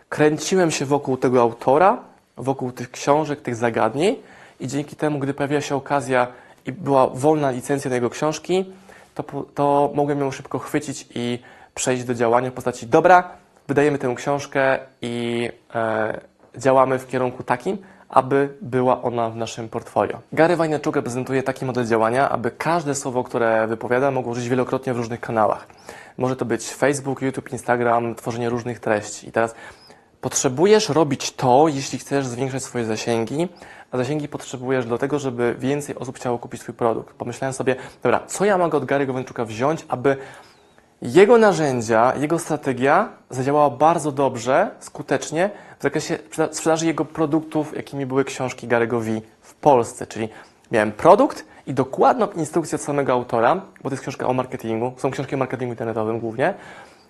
kręciłem 0.09 0.71
się 0.71 0.85
wokół 0.85 1.17
tego 1.17 1.41
autora, 1.41 1.99
wokół 2.37 2.73
tych 2.73 2.91
książek, 2.91 3.41
tych 3.41 3.57
zagadnień 3.57 4.17
i 4.61 4.67
dzięki 4.67 4.97
temu, 4.97 5.19
gdy 5.19 5.35
pojawiła 5.35 5.61
się 5.61 5.77
okazja 5.77 6.27
i 6.67 6.73
była 6.73 7.07
wolna 7.07 7.51
licencja 7.51 7.89
na 7.89 7.95
jego 7.95 8.11
książki, 8.11 8.73
to, 9.15 9.25
to 9.55 9.91
mogłem 9.95 10.21
ją 10.21 10.31
szybko 10.31 10.59
chwycić 10.59 11.07
i 11.15 11.39
przejść 11.75 12.05
do 12.05 12.15
działania 12.15 12.51
w 12.51 12.55
postaci 12.55 12.87
dobra, 12.87 13.31
wydajemy 13.69 13.99
tę 13.99 14.15
książkę 14.17 14.79
i 15.03 15.49
e, 15.75 16.21
działamy 16.57 16.99
w 16.99 17.07
kierunku 17.07 17.43
takim, 17.43 17.79
aby 18.09 18.55
była 18.61 19.03
ona 19.03 19.31
w 19.31 19.37
naszym 19.37 19.69
portfolio. 19.69 20.19
Gary 20.33 20.57
Vaynerchuk 20.57 20.97
reprezentuje 20.97 21.43
taki 21.43 21.65
model 21.65 21.87
działania, 21.87 22.29
aby 22.29 22.51
każde 22.51 22.95
słowo, 22.95 23.25
które 23.25 23.67
wypowiada, 23.67 24.11
mogło 24.11 24.33
użyć 24.33 24.49
wielokrotnie 24.49 24.95
w 24.95 24.97
różnych 24.97 25.21
kanałach. 25.21 25.67
Może 26.19 26.37
to 26.37 26.45
być 26.45 26.75
Facebook, 26.75 27.23
YouTube, 27.23 27.53
Instagram, 27.53 28.15
tworzenie 28.15 28.49
różnych 28.49 28.81
treści. 28.81 29.29
I 29.29 29.33
teraz 29.33 29.55
potrzebujesz 30.21 30.89
robić 30.89 31.33
to, 31.33 31.69
jeśli 31.69 31.99
chcesz 31.99 32.27
zwiększać 32.27 32.63
swoje 32.63 32.85
zasięgi, 32.85 33.49
a 33.91 33.97
zasięgi 33.97 34.29
potrzebujesz 34.29 34.87
do 34.87 34.99
tego, 34.99 35.19
żeby 35.19 35.55
więcej 35.59 35.95
osób 35.95 36.17
chciało 36.17 36.39
kupić 36.39 36.61
Twój 36.61 36.75
produkt. 36.75 37.15
Pomyślałem 37.15 37.53
sobie, 37.53 37.77
dobra, 38.03 38.21
co 38.27 38.45
ja 38.45 38.59
mogę 38.59 38.79
od 38.79 38.85
Gary'ego 38.85 39.13
Vaynerchuka 39.13 39.45
wziąć, 39.45 39.87
aby 39.89 40.17
jego 41.03 41.39
narzędzia, 41.39 42.13
jego 42.17 42.39
strategia 42.39 43.09
zadziałała 43.31 43.71
bardzo 43.71 44.13
dobrze, 44.13 44.71
skutecznie 44.81 45.51
w 45.79 45.83
zakresie 45.83 46.19
sprzeda- 46.31 46.53
sprzedaży 46.53 46.87
jego 46.87 47.05
produktów, 47.05 47.77
jakimi 47.77 48.07
były 48.07 48.25
książki 48.25 48.69
Gary'ego 48.69 49.03
V 49.03 49.21
w 49.41 49.55
Polsce. 49.55 50.07
Czyli 50.07 50.29
miałem 50.73 50.93
produkt 50.93 51.45
i 51.67 51.75
dokładną 51.75 52.29
instrukcję 52.31 52.77
od 52.77 52.83
samego 52.83 53.13
autora, 53.13 53.55
bo 53.83 53.91
to 53.91 53.95
jest 53.95 54.03
książka 54.03 54.27
o 54.27 54.33
marketingu, 54.33 54.93
są 54.97 55.11
książki 55.11 55.35
o 55.35 55.39
marketingu 55.39 55.73
internetowym 55.73 56.21
głównie, 56.21 56.55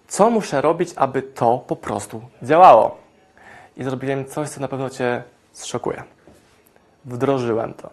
co 0.09 0.31
muszę 0.31 0.61
robić, 0.61 0.91
aby 0.97 1.23
to 1.23 1.59
po 1.67 1.77
prostu 1.77 2.23
działało. 2.43 2.97
I 3.77 3.85
zrobiłem 3.85 4.25
coś, 4.25 4.49
co 4.49 4.61
na 4.61 4.69
pewno 4.69 4.91
Cię 4.91 5.23
zszokuje. 5.53 6.03
Wdrożyłem 7.05 7.75
to. 7.75 7.91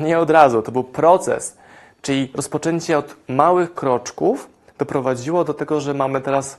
Nie 0.00 0.18
od 0.18 0.30
razu, 0.30 0.62
to 0.62 0.72
był 0.72 0.84
proces. 0.84 1.56
Czyli 2.02 2.32
rozpoczęcie 2.34 2.98
od 2.98 3.16
małych 3.28 3.74
kroczków 3.74 4.48
doprowadziło 4.78 5.44
do 5.44 5.54
tego, 5.54 5.80
że 5.80 5.94
mamy 5.94 6.20
teraz 6.20 6.58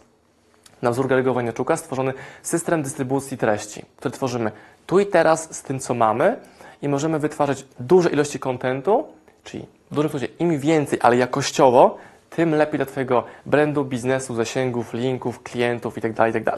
na 0.81 0.91
wzór 0.91 1.07
Gary'ego 1.07 1.33
Vaynerchuka 1.33 1.77
stworzony 1.77 2.13
system 2.43 2.83
dystrybucji 2.83 3.37
treści, 3.37 3.85
który 3.97 4.11
tworzymy 4.11 4.51
tu 4.87 4.99
i 4.99 5.05
teraz 5.05 5.55
z 5.55 5.63
tym, 5.63 5.79
co 5.79 5.93
mamy 5.93 6.37
i 6.81 6.89
możemy 6.89 7.19
wytwarzać 7.19 7.65
duże 7.79 8.09
ilości 8.09 8.39
kontentu, 8.39 9.07
czyli 9.43 9.65
w 9.91 9.95
dużym 9.95 10.09
skrócie 10.09 10.27
im 10.39 10.59
więcej, 10.59 10.99
ale 11.01 11.17
jakościowo, 11.17 11.97
tym 12.29 12.55
lepiej 12.55 12.77
dla 12.77 12.85
Twojego 12.85 13.23
brandu, 13.45 13.85
biznesu, 13.85 14.35
zasięgów, 14.35 14.93
linków, 14.93 15.43
klientów 15.43 15.95
itd. 15.95 16.27
itd. 16.27 16.53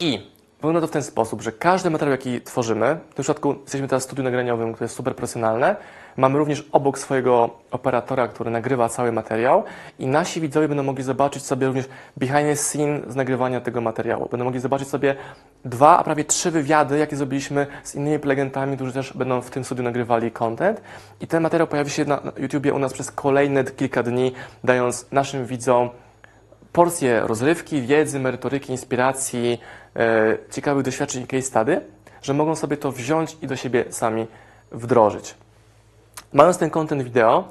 I 0.00 0.30
wygląda 0.68 0.80
to 0.80 0.86
w 0.86 0.90
ten 0.90 1.02
sposób, 1.02 1.42
że 1.42 1.52
każdy 1.52 1.90
materiał, 1.90 2.12
jaki 2.12 2.40
tworzymy, 2.40 2.98
w 3.10 3.14
tym 3.14 3.22
przypadku 3.22 3.54
jesteśmy 3.62 3.88
teraz 3.88 4.02
w 4.02 4.06
studiu 4.06 4.24
nagraniowym, 4.24 4.72
które 4.72 4.84
jest 4.84 4.96
super 4.96 5.16
profesjonalne, 5.16 5.76
mamy 6.16 6.38
również 6.38 6.68
obok 6.72 6.98
swojego 6.98 7.50
operatora, 7.70 8.28
który 8.28 8.50
nagrywa 8.50 8.88
cały 8.88 9.12
materiał 9.12 9.64
i 9.98 10.06
nasi 10.06 10.40
widzowie 10.40 10.68
będą 10.68 10.82
mogli 10.82 11.04
zobaczyć 11.04 11.44
sobie 11.44 11.66
również 11.66 11.88
behind 12.16 12.42
the 12.42 12.56
scene 12.56 13.00
z 13.08 13.16
nagrywania 13.16 13.60
tego 13.60 13.80
materiału. 13.80 14.28
Będą 14.30 14.44
mogli 14.44 14.60
zobaczyć 14.60 14.88
sobie 14.88 15.14
dwa, 15.64 15.98
a 15.98 16.04
prawie 16.04 16.24
trzy 16.24 16.50
wywiady, 16.50 16.98
jakie 16.98 17.16
zrobiliśmy 17.16 17.66
z 17.84 17.94
innymi 17.94 18.18
prelegentami, 18.18 18.76
którzy 18.76 18.92
też 18.92 19.12
będą 19.12 19.40
w 19.40 19.50
tym 19.50 19.64
studiu 19.64 19.84
nagrywali 19.84 20.30
content. 20.30 20.80
I 21.20 21.26
ten 21.26 21.42
materiał 21.42 21.68
pojawi 21.68 21.90
się 21.90 22.04
na 22.04 22.20
YouTubie 22.36 22.74
u 22.74 22.78
nas 22.78 22.92
przez 22.92 23.10
kolejne 23.10 23.64
kilka 23.64 24.02
dni, 24.02 24.32
dając 24.64 25.06
naszym 25.12 25.46
widzom 25.46 25.90
porcje 26.72 27.20
rozrywki, 27.20 27.82
wiedzy, 27.82 28.20
merytoryki, 28.20 28.72
inspiracji, 28.72 29.60
e, 29.96 30.38
ciekawych 30.50 30.84
doświadczeń 30.84 31.22
i 31.22 31.26
case 31.26 31.42
study, 31.42 31.80
że 32.22 32.34
mogą 32.34 32.56
sobie 32.56 32.76
to 32.76 32.92
wziąć 32.92 33.36
i 33.42 33.46
do 33.46 33.56
siebie 33.56 33.84
sami 33.90 34.26
wdrożyć. 34.72 35.34
Mając 36.32 36.58
ten 36.58 36.70
content 36.70 37.02
wideo, 37.02 37.48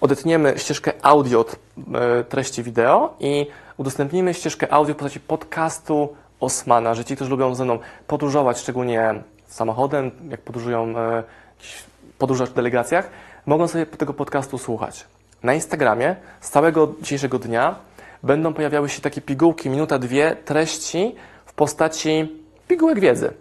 odetniemy 0.00 0.54
ścieżkę 0.56 0.92
audio 1.02 1.40
od 1.40 1.56
e, 1.94 2.24
treści 2.24 2.62
wideo 2.62 3.14
i 3.20 3.46
udostępnimy 3.76 4.34
ścieżkę 4.34 4.72
audio 4.72 4.94
w 4.94 4.96
postaci 4.96 5.20
podcastu 5.20 6.16
Osmana, 6.40 6.94
że 6.94 7.04
ci, 7.04 7.16
którzy 7.16 7.30
lubią 7.30 7.54
ze 7.54 7.64
mną 7.64 7.78
podróżować, 8.06 8.58
szczególnie 8.58 9.14
samochodem, 9.48 10.10
jak 10.30 10.40
podróżują 10.40 10.98
e, 10.98 11.22
gdzieś 11.58 11.82
podróżach 12.18 12.48
w 12.48 12.52
delegacjach, 12.52 13.10
mogą 13.46 13.68
sobie 13.68 13.86
tego 13.86 14.14
podcastu 14.14 14.58
słuchać. 14.58 15.04
Na 15.42 15.54
Instagramie 15.54 16.16
z 16.40 16.50
całego 16.50 16.94
dzisiejszego 17.00 17.38
dnia 17.38 17.74
będą 18.22 18.54
pojawiały 18.54 18.88
się 18.88 19.00
takie 19.02 19.20
pigułki, 19.20 19.70
minuta, 19.70 19.98
dwie, 19.98 20.36
treści 20.44 21.14
w 21.46 21.52
postaci 21.52 22.42
pigułek 22.68 23.00
wiedzy. 23.00 23.32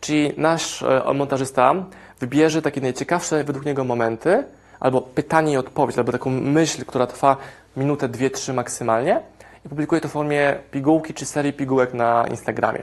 Czyli 0.00 0.32
nasz 0.36 0.82
e, 0.82 1.14
montażysta 1.14 1.74
wybierze 2.20 2.62
takie 2.62 2.80
najciekawsze 2.80 3.44
według 3.44 3.66
niego 3.66 3.84
momenty, 3.84 4.44
albo 4.80 5.00
pytanie 5.00 5.52
i 5.52 5.56
odpowiedź, 5.56 5.98
albo 5.98 6.12
taką 6.12 6.30
myśl, 6.30 6.84
która 6.84 7.06
trwa 7.06 7.36
minutę, 7.76 8.08
dwie, 8.08 8.30
trzy 8.30 8.52
maksymalnie 8.52 9.20
i 9.66 9.68
publikuje 9.68 10.00
to 10.00 10.08
w 10.08 10.12
formie 10.12 10.56
pigułki 10.70 11.14
czy 11.14 11.26
serii 11.26 11.52
pigułek 11.52 11.94
na 11.94 12.26
Instagramie. 12.30 12.82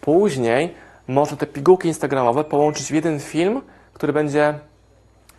Później 0.00 0.74
można 1.08 1.36
te 1.36 1.46
pigułki 1.46 1.88
instagramowe 1.88 2.44
połączyć 2.44 2.86
w 2.86 2.94
jeden 2.94 3.20
film, 3.20 3.62
który 3.92 4.12
będzie 4.12 4.54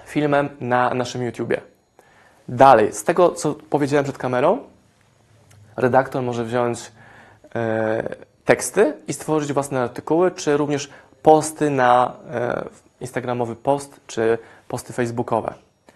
filmem 0.06 0.50
na 0.60 0.94
naszym 0.94 1.24
YouTubie. 1.24 1.62
Dalej, 2.48 2.94
z 2.94 3.04
tego, 3.04 3.32
co 3.32 3.56
powiedziałem 3.70 4.04
przed 4.04 4.18
kamerą, 4.18 4.60
redaktor 5.78 6.24
może 6.24 6.46
wziąć 6.46 6.92
e, 7.56 8.16
teksty 8.46 8.94
i 9.08 9.14
stworzyć 9.14 9.54
własne 9.54 9.82
artykuły, 9.82 10.32
czy 10.32 10.58
również 10.58 10.90
posty 11.22 11.70
na 11.70 12.14
e, 12.32 12.66
instagramowy 13.02 13.56
post, 13.56 14.00
czy 14.08 14.38
posty 14.68 14.94
facebookowe. 14.94 15.54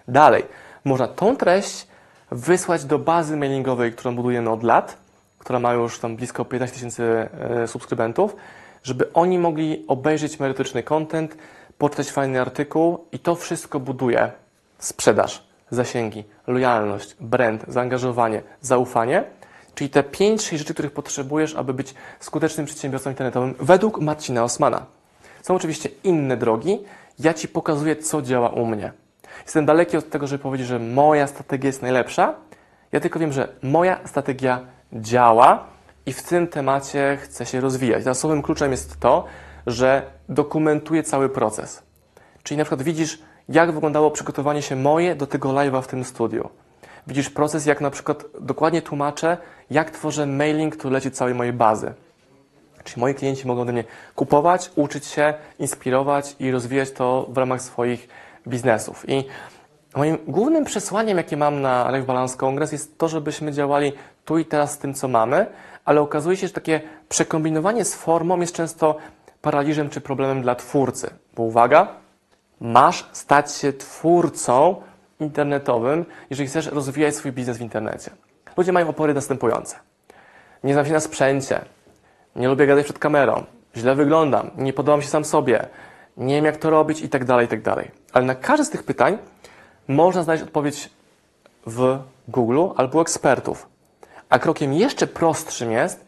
Dalej, 0.07 0.43
można 0.85 1.07
tą 1.07 1.37
treść 1.37 1.87
wysłać 2.31 2.85
do 2.85 2.99
bazy 2.99 3.37
mailingowej, 3.37 3.91
którą 3.91 4.15
budujemy 4.15 4.49
od 4.49 4.63
lat, 4.63 4.97
która 5.39 5.59
ma 5.59 5.73
już 5.73 5.99
tam 5.99 6.15
blisko 6.15 6.45
15 6.45 6.75
tysięcy 6.75 7.03
e, 7.03 7.67
subskrybentów, 7.67 8.35
żeby 8.83 9.13
oni 9.13 9.39
mogli 9.39 9.85
obejrzeć 9.87 10.39
merytoryczny 10.39 10.83
content, 10.83 11.37
poczytać 11.77 12.11
fajny 12.11 12.41
artykuł 12.41 13.05
i 13.11 13.19
to 13.19 13.35
wszystko 13.35 13.79
buduje 13.79 14.31
sprzedaż, 14.79 15.43
zasięgi, 15.69 16.23
lojalność, 16.47 17.15
brand, 17.19 17.65
zaangażowanie, 17.67 18.41
zaufanie, 18.61 19.23
czyli 19.75 19.89
te 19.89 20.01
5-6 20.01 20.57
rzeczy, 20.57 20.73
których 20.73 20.91
potrzebujesz, 20.91 21.55
aby 21.55 21.73
być 21.73 21.93
skutecznym 22.19 22.65
przedsiębiorcą 22.65 23.09
internetowym 23.09 23.55
według 23.59 23.99
Marcina 23.99 24.43
Osmana. 24.43 24.85
Są 25.41 25.55
oczywiście 25.55 25.89
inne 26.03 26.37
drogi. 26.37 26.79
Ja 27.19 27.33
Ci 27.33 27.47
pokazuję, 27.47 27.95
co 27.95 28.21
działa 28.21 28.49
u 28.49 28.65
mnie. 28.65 28.91
Jestem 29.43 29.65
daleki 29.65 29.97
od 29.97 30.09
tego, 30.09 30.27
żeby 30.27 30.43
powiedzieć, 30.43 30.67
że 30.67 30.79
moja 30.79 31.27
strategia 31.27 31.67
jest 31.67 31.81
najlepsza. 31.81 32.33
Ja 32.91 32.99
tylko 32.99 33.19
wiem, 33.19 33.33
że 33.33 33.47
moja 33.63 33.99
strategia 34.05 34.59
działa 34.93 35.63
i 36.05 36.13
w 36.13 36.23
tym 36.23 36.47
temacie 36.47 37.17
chcę 37.21 37.45
się 37.45 37.61
rozwijać. 37.61 38.17
Słowem 38.17 38.41
kluczem 38.41 38.71
jest 38.71 38.99
to, 38.99 39.25
że 39.67 40.01
dokumentuję 40.29 41.03
cały 41.03 41.29
proces. 41.29 41.83
Czyli 42.43 42.57
na 42.57 42.63
przykład 42.63 42.81
widzisz, 42.81 43.21
jak 43.49 43.71
wyglądało 43.71 44.11
przygotowanie 44.11 44.61
się 44.61 44.75
moje 44.75 45.15
do 45.15 45.27
tego 45.27 45.49
live'a 45.49 45.81
w 45.81 45.87
tym 45.87 46.03
studiu. 46.03 46.49
Widzisz 47.07 47.29
proces, 47.29 47.65
jak 47.65 47.81
na 47.81 47.89
przykład 47.89 48.23
dokładnie 48.41 48.81
tłumaczę, 48.81 49.37
jak 49.71 49.91
tworzę 49.91 50.25
mailing, 50.25 50.77
który 50.77 50.93
leci 50.93 51.11
całej 51.11 51.33
mojej 51.33 51.53
bazy. 51.53 51.93
Czyli 52.83 53.01
moi 53.01 53.15
klienci 53.15 53.47
mogą 53.47 53.61
ode 53.61 53.71
mnie 53.71 53.83
kupować, 54.15 54.71
uczyć 54.75 55.05
się, 55.05 55.33
inspirować 55.59 56.35
i 56.39 56.51
rozwijać 56.51 56.91
to 56.91 57.25
w 57.29 57.37
ramach 57.37 57.61
swoich 57.61 58.07
biznesów. 58.47 59.09
I 59.09 59.23
moim 59.95 60.17
głównym 60.27 60.65
przesłaniem, 60.65 61.17
jakie 61.17 61.37
mam 61.37 61.61
na 61.61 61.91
Life 61.91 62.07
Balance 62.07 62.37
Congress 62.37 62.71
jest 62.71 62.97
to, 62.97 63.07
żebyśmy 63.07 63.51
działali 63.51 63.93
tu 64.25 64.37
i 64.37 64.45
teraz 64.45 64.71
z 64.71 64.77
tym, 64.77 64.93
co 64.93 65.07
mamy, 65.07 65.45
ale 65.85 66.01
okazuje 66.01 66.37
się, 66.37 66.47
że 66.47 66.53
takie 66.53 66.81
przekombinowanie 67.09 67.85
z 67.85 67.95
formą 67.95 68.39
jest 68.39 68.55
często 68.55 68.97
paraliżem 69.41 69.89
czy 69.89 70.01
problemem 70.01 70.41
dla 70.41 70.55
twórcy. 70.55 71.09
Bo 71.35 71.43
uwaga, 71.43 71.87
masz 72.61 73.09
stać 73.11 73.51
się 73.51 73.73
twórcą 73.73 74.75
internetowym, 75.19 76.05
jeżeli 76.29 76.49
chcesz 76.49 76.65
rozwijać 76.65 77.15
swój 77.15 77.31
biznes 77.31 77.57
w 77.57 77.61
internecie. 77.61 78.11
Ludzie 78.57 78.71
mają 78.71 78.89
opory 78.89 79.13
następujące. 79.13 79.75
Nie 80.63 80.73
znam 80.73 80.85
się 80.85 80.93
na 80.93 80.99
sprzęcie, 80.99 81.61
nie 82.35 82.47
lubię 82.47 82.67
gadać 82.67 82.83
przed 82.83 82.99
kamerą, 82.99 83.43
źle 83.75 83.95
wyglądam, 83.95 84.51
nie 84.57 84.73
podobam 84.73 85.01
się 85.01 85.07
sam 85.07 85.25
sobie, 85.25 85.67
nie 86.17 86.35
wiem 86.35 86.45
jak 86.45 86.57
to 86.57 86.69
robić 86.69 87.01
i 87.01 87.09
tak 87.09 87.25
dalej, 87.25 87.45
i 87.45 87.49
tak 87.49 87.61
dalej. 87.61 87.91
Ale 88.13 88.25
na 88.25 88.35
każde 88.35 88.65
z 88.65 88.69
tych 88.69 88.83
pytań 88.83 89.17
można 89.87 90.23
znaleźć 90.23 90.43
odpowiedź 90.43 90.89
w 91.65 91.99
Google 92.27 92.67
albo 92.75 92.97
u 92.97 93.01
ekspertów. 93.01 93.67
A 94.29 94.39
krokiem 94.39 94.73
jeszcze 94.73 95.07
prostszym 95.07 95.71
jest 95.71 96.05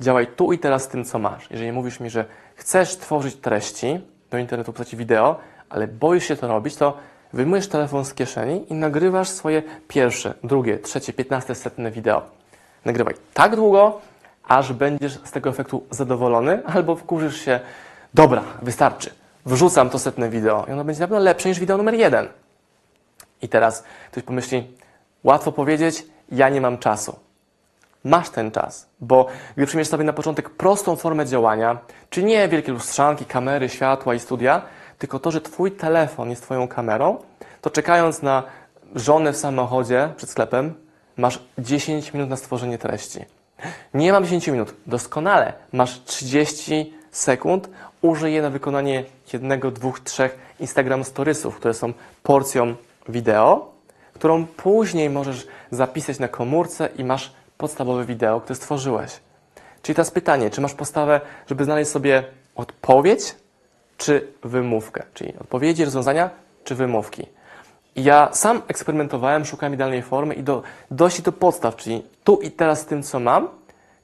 działaj 0.00 0.26
tu 0.26 0.52
i 0.52 0.58
teraz 0.58 0.82
z 0.82 0.88
tym, 0.88 1.04
co 1.04 1.18
masz. 1.18 1.50
Jeżeli 1.50 1.72
mówisz 1.72 2.00
mi, 2.00 2.10
że 2.10 2.24
chcesz 2.54 2.96
tworzyć 2.96 3.36
treści 3.36 4.00
do 4.30 4.38
internetu 4.38 4.72
w 4.72 4.74
postaci 4.74 4.96
wideo, 4.96 5.36
ale 5.68 5.88
boisz 5.88 6.24
się 6.24 6.36
to 6.36 6.48
robić, 6.48 6.76
to 6.76 6.96
wyjmujesz 7.32 7.68
telefon 7.68 8.04
z 8.04 8.14
kieszeni 8.14 8.72
i 8.72 8.74
nagrywasz 8.74 9.28
swoje 9.28 9.62
pierwsze, 9.88 10.34
drugie, 10.44 10.78
trzecie, 10.78 11.12
piętnaste, 11.12 11.54
setne 11.54 11.90
wideo. 11.90 12.22
Nagrywaj 12.84 13.14
tak 13.34 13.56
długo, 13.56 14.00
aż 14.48 14.72
będziesz 14.72 15.12
z 15.24 15.30
tego 15.30 15.50
efektu 15.50 15.86
zadowolony, 15.90 16.66
albo 16.66 16.96
wkurzysz 16.96 17.40
się, 17.44 17.60
dobra, 18.14 18.42
wystarczy, 18.62 19.10
wrzucam 19.46 19.90
to 19.90 19.98
setne 19.98 20.28
wideo 20.30 20.66
i 20.68 20.72
ono 20.72 20.84
będzie 20.84 21.00
na 21.00 21.06
pewno 21.08 21.24
lepsze 21.24 21.48
niż 21.48 21.60
wideo 21.60 21.76
numer 21.76 21.94
jeden. 21.94 22.28
I 23.42 23.48
teraz 23.48 23.84
ktoś 24.10 24.22
pomyśli, 24.22 24.66
łatwo 25.24 25.52
powiedzieć, 25.52 26.06
ja 26.32 26.48
nie 26.48 26.60
mam 26.60 26.78
czasu. 26.78 27.16
masz 28.04 28.30
ten 28.30 28.50
czas, 28.50 28.86
bo 29.00 29.26
gdy 29.56 29.66
przyjmiesz 29.66 29.88
sobie 29.88 30.04
na 30.04 30.12
początek 30.12 30.50
prostą 30.50 30.96
formę 30.96 31.26
działania, 31.26 31.78
czyli 32.10 32.26
nie 32.26 32.48
wielkie 32.48 32.72
lustrzanki, 32.72 33.24
kamery, 33.24 33.68
światła 33.68 34.14
i 34.14 34.20
studia, 34.20 34.62
tylko 34.98 35.18
to, 35.18 35.30
że 35.30 35.40
Twój 35.40 35.72
telefon 35.72 36.30
jest 36.30 36.42
Twoją 36.42 36.68
kamerą, 36.68 37.18
to 37.60 37.70
czekając 37.70 38.22
na 38.22 38.42
żonę 38.94 39.32
w 39.32 39.36
samochodzie 39.36 40.12
przed 40.16 40.30
sklepem, 40.30 40.74
masz 41.16 41.40
10 41.58 42.14
minut 42.14 42.30
na 42.30 42.36
stworzenie 42.36 42.78
treści. 42.78 43.24
Nie 43.94 44.12
mam 44.12 44.24
10 44.24 44.48
minut, 44.48 44.74
doskonale. 44.86 45.52
Masz 45.72 46.04
30 46.04 46.94
sekund, 47.10 47.68
użyj 48.02 48.34
je 48.34 48.42
na 48.42 48.50
wykonanie 48.50 49.04
jednego, 49.32 49.70
dwóch, 49.70 50.00
trzech 50.00 50.38
Instagram 50.60 51.04
Storiesów, 51.04 51.56
które 51.56 51.74
są 51.74 51.92
porcją 52.22 52.74
wideo, 53.08 53.72
którą 54.14 54.46
później 54.46 55.10
możesz 55.10 55.46
zapisać 55.70 56.18
na 56.18 56.28
komórce 56.28 56.88
i 56.98 57.04
masz 57.04 57.32
podstawowe 57.58 58.04
wideo, 58.04 58.40
które 58.40 58.56
stworzyłeś. 58.56 59.20
Czyli 59.82 59.96
teraz 59.96 60.10
pytanie, 60.10 60.50
czy 60.50 60.60
masz 60.60 60.74
postawę, 60.74 61.20
żeby 61.46 61.64
znaleźć 61.64 61.90
sobie 61.90 62.24
odpowiedź, 62.54 63.34
czy 63.98 64.26
wymówkę? 64.44 65.02
Czyli 65.14 65.32
odpowiedzi, 65.40 65.84
rozwiązania, 65.84 66.30
czy 66.64 66.74
wymówki? 66.74 67.26
Ja 67.96 68.28
sam 68.32 68.62
eksperymentowałem, 68.68 69.44
szukałem 69.44 69.74
idealnej 69.74 70.02
formy 70.02 70.34
i 70.34 70.42
do, 70.42 70.62
dojść 70.90 71.22
do 71.22 71.32
podstaw, 71.32 71.76
czyli 71.76 72.02
tu 72.24 72.36
i 72.36 72.50
teraz 72.50 72.80
z 72.80 72.86
tym, 72.86 73.02
co 73.02 73.20
mam, 73.20 73.48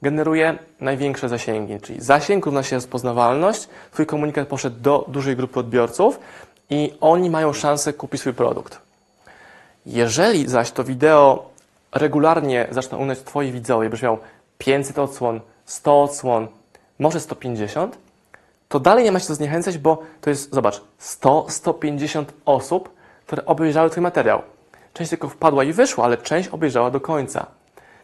generuje 0.01 0.57
największe 0.81 1.29
zasięgi. 1.29 1.81
Czyli 1.81 2.01
zasięg 2.01 2.45
równa 2.45 2.63
się 2.63 2.75
rozpoznawalność, 2.75 3.67
Twój 3.91 4.05
komunikat 4.05 4.47
poszedł 4.47 4.79
do 4.79 5.05
dużej 5.07 5.35
grupy 5.35 5.59
odbiorców 5.59 6.19
i 6.69 6.93
oni 7.01 7.29
mają 7.29 7.53
szansę 7.53 7.93
kupić 7.93 8.21
swój 8.21 8.33
produkt. 8.33 8.79
Jeżeli 9.85 10.47
zaś 10.47 10.71
to 10.71 10.83
wideo 10.83 11.49
regularnie 11.91 12.67
zaczną 12.71 12.97
oglądać 12.97 13.19
Twoi 13.19 13.51
widzowie, 13.51 13.89
byś 13.89 14.01
miał 14.01 14.17
500 14.57 14.99
odsłon, 14.99 15.39
100 15.65 16.03
odsłon, 16.03 16.47
może 16.99 17.19
150, 17.19 17.97
to 18.69 18.79
dalej 18.79 19.03
nie 19.03 19.11
ma 19.11 19.19
się 19.19 19.25
co 19.25 19.35
zniechęcać, 19.35 19.77
bo 19.77 20.03
to 20.21 20.29
jest, 20.29 20.53
zobacz, 20.53 20.81
100-150 21.01 22.25
osób, 22.45 22.89
które 23.25 23.45
obejrzały 23.45 23.89
Twój 23.89 24.03
materiał. 24.03 24.41
Część 24.93 25.09
tylko 25.09 25.29
wpadła 25.29 25.63
i 25.63 25.73
wyszła, 25.73 26.05
ale 26.05 26.17
część 26.17 26.49
obejrzała 26.49 26.91
do 26.91 27.01
końca. 27.01 27.45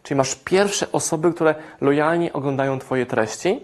Czyli 0.02 0.18
masz 0.18 0.34
pierwsze 0.34 0.92
osoby, 0.92 1.32
które 1.32 1.54
lojalnie 1.80 2.32
oglądają 2.32 2.78
Twoje 2.78 3.06
treści 3.06 3.60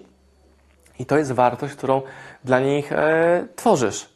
i 0.98 1.06
to 1.06 1.18
jest 1.18 1.32
wartość, 1.32 1.74
którą 1.74 2.02
dla 2.44 2.60
nich 2.60 2.92
e, 2.92 3.46
tworzysz. 3.56 4.08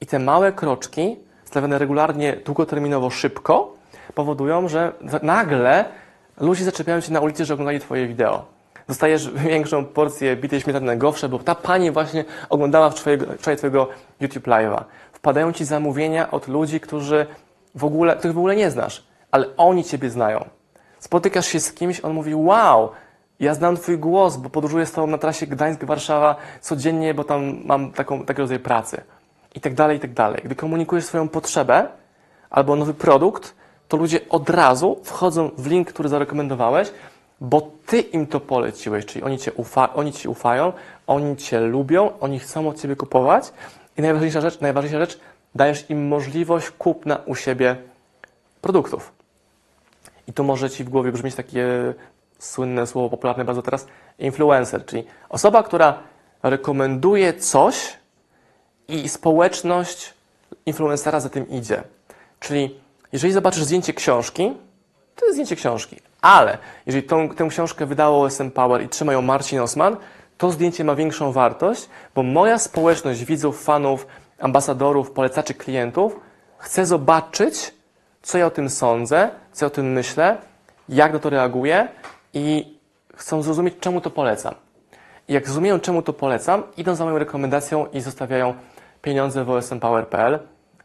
I 0.00 0.06
te 0.06 0.18
małe 0.18 0.52
kroczki, 0.52 1.16
stawiane 1.44 1.78
regularnie, 1.78 2.36
długoterminowo, 2.36 3.10
szybko, 3.10 3.74
powodują, 4.14 4.68
że 4.68 4.92
nagle 5.22 5.84
ludzie 6.40 6.64
zaczepiają 6.64 7.00
się 7.00 7.12
na 7.12 7.20
ulicy, 7.20 7.44
że 7.44 7.54
oglądali 7.54 7.80
Twoje 7.80 8.06
wideo. 8.06 8.57
Dostajesz 8.88 9.30
większą 9.30 9.84
porcję 9.84 10.36
bitej 10.36 10.60
śmietany 10.60 10.86
na 10.86 10.96
gofrze, 10.96 11.28
bo 11.28 11.38
ta 11.38 11.54
pani 11.54 11.90
właśnie 11.90 12.24
oglądała 12.48 12.90
wczoraj 12.90 13.56
Twojego 13.56 13.88
YouTube 14.20 14.46
Live'a. 14.46 14.84
Wpadają 15.12 15.52
Ci 15.52 15.64
zamówienia 15.64 16.30
od 16.30 16.48
ludzi, 16.48 16.80
którzy 16.80 17.26
w 17.74 17.84
ogóle, 17.84 18.16
których 18.16 18.34
w 18.34 18.38
ogóle 18.38 18.56
nie 18.56 18.70
znasz, 18.70 19.04
ale 19.30 19.46
oni 19.56 19.84
Ciebie 19.84 20.10
znają. 20.10 20.44
Spotykasz 20.98 21.46
się 21.46 21.60
z 21.60 21.72
kimś, 21.72 22.00
on 22.00 22.12
mówi: 22.12 22.34
Wow, 22.34 22.90
ja 23.40 23.54
znam 23.54 23.76
Twój 23.76 23.98
głos, 23.98 24.36
bo 24.36 24.50
podróżuję 24.50 24.86
z 24.86 24.92
Tobą 24.92 25.06
na 25.06 25.18
trasie 25.18 25.46
Gdańsk-Warszawa 25.46 26.34
codziennie, 26.60 27.14
bo 27.14 27.24
tam 27.24 27.58
mam 27.64 27.92
taką, 27.92 28.24
taki 28.24 28.40
rodzaj 28.40 28.58
pracy. 28.58 29.00
I 29.54 29.60
tak 29.60 29.74
dalej, 29.74 29.96
i 29.96 30.00
tak 30.00 30.12
dalej. 30.12 30.42
Gdy 30.44 30.54
komunikujesz 30.54 31.04
swoją 31.04 31.28
potrzebę 31.28 31.86
albo 32.50 32.76
nowy 32.76 32.94
produkt, 32.94 33.54
to 33.88 33.96
ludzie 33.96 34.20
od 34.28 34.50
razu 34.50 35.00
wchodzą 35.02 35.50
w 35.58 35.66
link, 35.66 35.88
który 35.88 36.08
zarekomendowałeś, 36.08 36.90
bo 37.40 37.70
Ty 37.86 38.00
im 38.00 38.26
to 38.26 38.40
poleciłeś, 38.40 39.06
czyli 39.06 39.24
oni, 39.24 39.38
cię 39.38 39.52
ufa, 39.52 39.94
oni 39.94 40.12
Ci 40.12 40.28
ufają, 40.28 40.72
oni 41.06 41.36
Cię 41.36 41.60
lubią, 41.60 42.18
oni 42.20 42.38
chcą 42.38 42.68
od 42.68 42.80
Ciebie 42.80 42.96
kupować 42.96 43.52
i 43.98 44.02
najważniejsza 44.02 44.40
rzecz, 44.40 44.60
najważniejsza 44.60 44.98
rzecz, 44.98 45.20
dajesz 45.54 45.90
im 45.90 46.08
możliwość 46.08 46.70
kupna 46.70 47.18
u 47.26 47.34
siebie 47.34 47.76
produktów. 48.60 49.12
I 50.26 50.32
tu 50.32 50.44
może 50.44 50.70
Ci 50.70 50.84
w 50.84 50.88
głowie 50.88 51.12
brzmieć 51.12 51.34
takie 51.34 51.94
słynne 52.38 52.86
słowo 52.86 53.10
popularne 53.10 53.44
bardzo 53.44 53.62
teraz, 53.62 53.86
influencer, 54.18 54.86
czyli 54.86 55.04
osoba, 55.28 55.62
która 55.62 55.98
rekomenduje 56.42 57.34
coś 57.34 57.96
i 58.88 59.08
społeczność 59.08 60.14
influencera 60.66 61.20
za 61.20 61.28
tym 61.28 61.48
idzie. 61.48 61.82
Czyli 62.40 62.80
jeżeli 63.12 63.32
zobaczysz 63.32 63.64
zdjęcie 63.64 63.92
książki, 63.92 64.52
to 65.16 65.26
jest 65.26 65.34
zdjęcie 65.34 65.56
książki. 65.56 66.07
Ale 66.22 66.58
jeżeli 66.86 67.06
tą, 67.06 67.28
tę 67.28 67.48
książkę 67.48 67.86
wydało 67.86 68.22
OSM 68.22 68.50
Power 68.50 68.82
i 68.82 68.88
trzyma 68.88 69.12
ją 69.12 69.22
Marcin 69.22 69.60
Osman, 69.60 69.96
to 70.38 70.50
zdjęcie 70.50 70.84
ma 70.84 70.94
większą 70.94 71.32
wartość, 71.32 71.88
bo 72.14 72.22
moja 72.22 72.58
społeczność 72.58 73.24
widzów, 73.24 73.64
fanów, 73.64 74.06
ambasadorów, 74.40 75.10
polecaczy, 75.10 75.54
klientów 75.54 76.20
chce 76.58 76.86
zobaczyć, 76.86 77.74
co 78.22 78.38
ja 78.38 78.46
o 78.46 78.50
tym 78.50 78.70
sądzę, 78.70 79.30
co 79.52 79.64
ja 79.64 79.66
o 79.66 79.70
tym 79.70 79.92
myślę, 79.92 80.36
jak 80.88 81.12
na 81.12 81.18
to 81.18 81.30
reaguję 81.30 81.88
i 82.34 82.78
chcą 83.16 83.42
zrozumieć, 83.42 83.74
czemu 83.80 84.00
to 84.00 84.10
polecam. 84.10 84.54
I 85.28 85.32
jak 85.32 85.44
zrozumieją, 85.44 85.80
czemu 85.80 86.02
to 86.02 86.12
polecam, 86.12 86.62
idą 86.76 86.94
za 86.94 87.04
moją 87.04 87.18
rekomendacją 87.18 87.86
i 87.86 88.00
zostawiają 88.00 88.54
pieniądze 89.02 89.44
w 89.44 89.50
osmpower.pl 89.50 90.38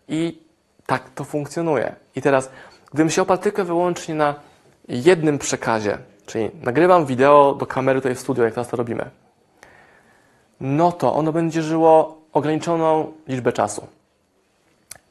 i 0.07 0.39
tak 0.85 1.09
to 1.15 1.23
funkcjonuje. 1.23 1.95
I 2.15 2.21
teraz, 2.21 2.49
gdybym 2.91 3.09
się 3.09 3.21
oparł 3.21 3.41
tylko 3.41 3.65
wyłącznie 3.65 4.15
na 4.15 4.35
jednym 4.87 5.39
przekazie, 5.39 5.97
czyli 6.25 6.51
nagrywam 6.63 7.05
wideo 7.05 7.55
do 7.59 7.65
kamery 7.65 8.01
tutaj 8.01 8.15
w 8.15 8.19
studio, 8.19 8.43
jak 8.43 8.53
teraz 8.53 8.67
to 8.67 8.77
robimy, 8.77 9.09
no 10.61 10.91
to 10.91 11.13
ono 11.13 11.31
będzie 11.31 11.61
żyło 11.61 12.17
ograniczoną 12.33 13.13
liczbę 13.27 13.53
czasu. 13.53 13.87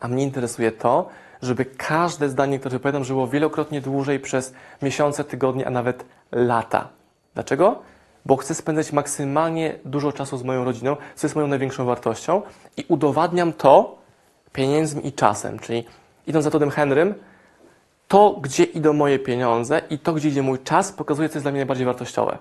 A 0.01 0.09
mnie 0.09 0.23
interesuje 0.23 0.73
to, 0.73 1.09
żeby 1.43 1.65
każde 1.65 2.29
zdanie, 2.29 2.59
które 2.59 2.73
wypowiadam, 2.73 3.05
żyło 3.05 3.29
wielokrotnie 3.29 3.81
dłużej 3.81 4.21
przez 4.21 4.55
miesiące, 4.83 5.25
tygodnie, 5.25 5.67
a 5.67 5.71
nawet 5.71 6.05
lata. 6.33 6.89
Dlaczego? 7.35 7.83
Bo 8.27 8.37
chcę 8.37 8.55
spędzać 8.55 8.93
maksymalnie 8.93 9.75
dużo 9.85 10.13
czasu 10.13 10.37
z 10.37 10.43
moją 10.43 10.65
rodziną, 10.65 10.97
co 11.15 11.27
jest 11.27 11.37
moją 11.37 11.49
największą 11.49 11.85
wartością 11.85 12.43
i 12.77 12.85
udowadniam 12.89 13.53
to 13.53 13.99
pieniędzmi 14.53 15.07
i 15.07 15.13
czasem. 15.13 15.59
Czyli 15.59 15.85
idąc 16.27 16.45
za 16.45 16.51
Todem 16.51 16.71
Henrym, 16.71 17.15
to, 18.13 18.37
gdzie 18.41 18.65
idą 18.65 18.93
moje 18.93 19.19
pieniądze 19.19 19.83
i 19.91 19.99
to, 19.99 20.13
gdzie 20.13 20.29
idzie 20.29 20.43
mój 20.43 20.59
czas, 20.59 20.93
pokazuje, 20.93 21.29
co 21.29 21.35
jest 21.35 21.45
dla 21.45 21.51
mnie 21.51 21.61
najbardziej 21.61 21.87
wartościowe. 21.87 22.39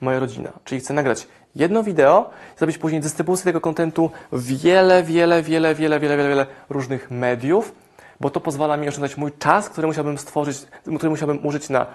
Moja 0.00 0.18
rodzina. 0.18 0.52
Czyli 0.64 0.80
chcę 0.80 0.94
nagrać 0.94 1.26
jedno 1.54 1.82
wideo, 1.82 2.30
zrobić 2.56 2.78
później 2.78 3.00
dystrybucję 3.00 3.44
tego 3.44 3.60
kontentu 3.60 4.10
wiele, 4.32 5.02
wiele, 5.02 5.42
wiele, 5.42 5.74
wiele, 5.74 5.98
wiele, 6.00 6.16
wiele, 6.16 6.28
wiele 6.28 6.46
różnych 6.70 7.10
mediów, 7.10 7.74
bo 8.20 8.30
to 8.30 8.40
pozwala 8.40 8.76
mi 8.76 8.88
oszczędzać 8.88 9.16
mój 9.16 9.32
czas, 9.38 9.68
który 9.68 9.86
musiałbym 9.86 10.18
stworzyć, 10.18 10.66
który 10.98 11.10
musiałbym 11.10 11.46
użyć 11.46 11.68
na 11.68 11.86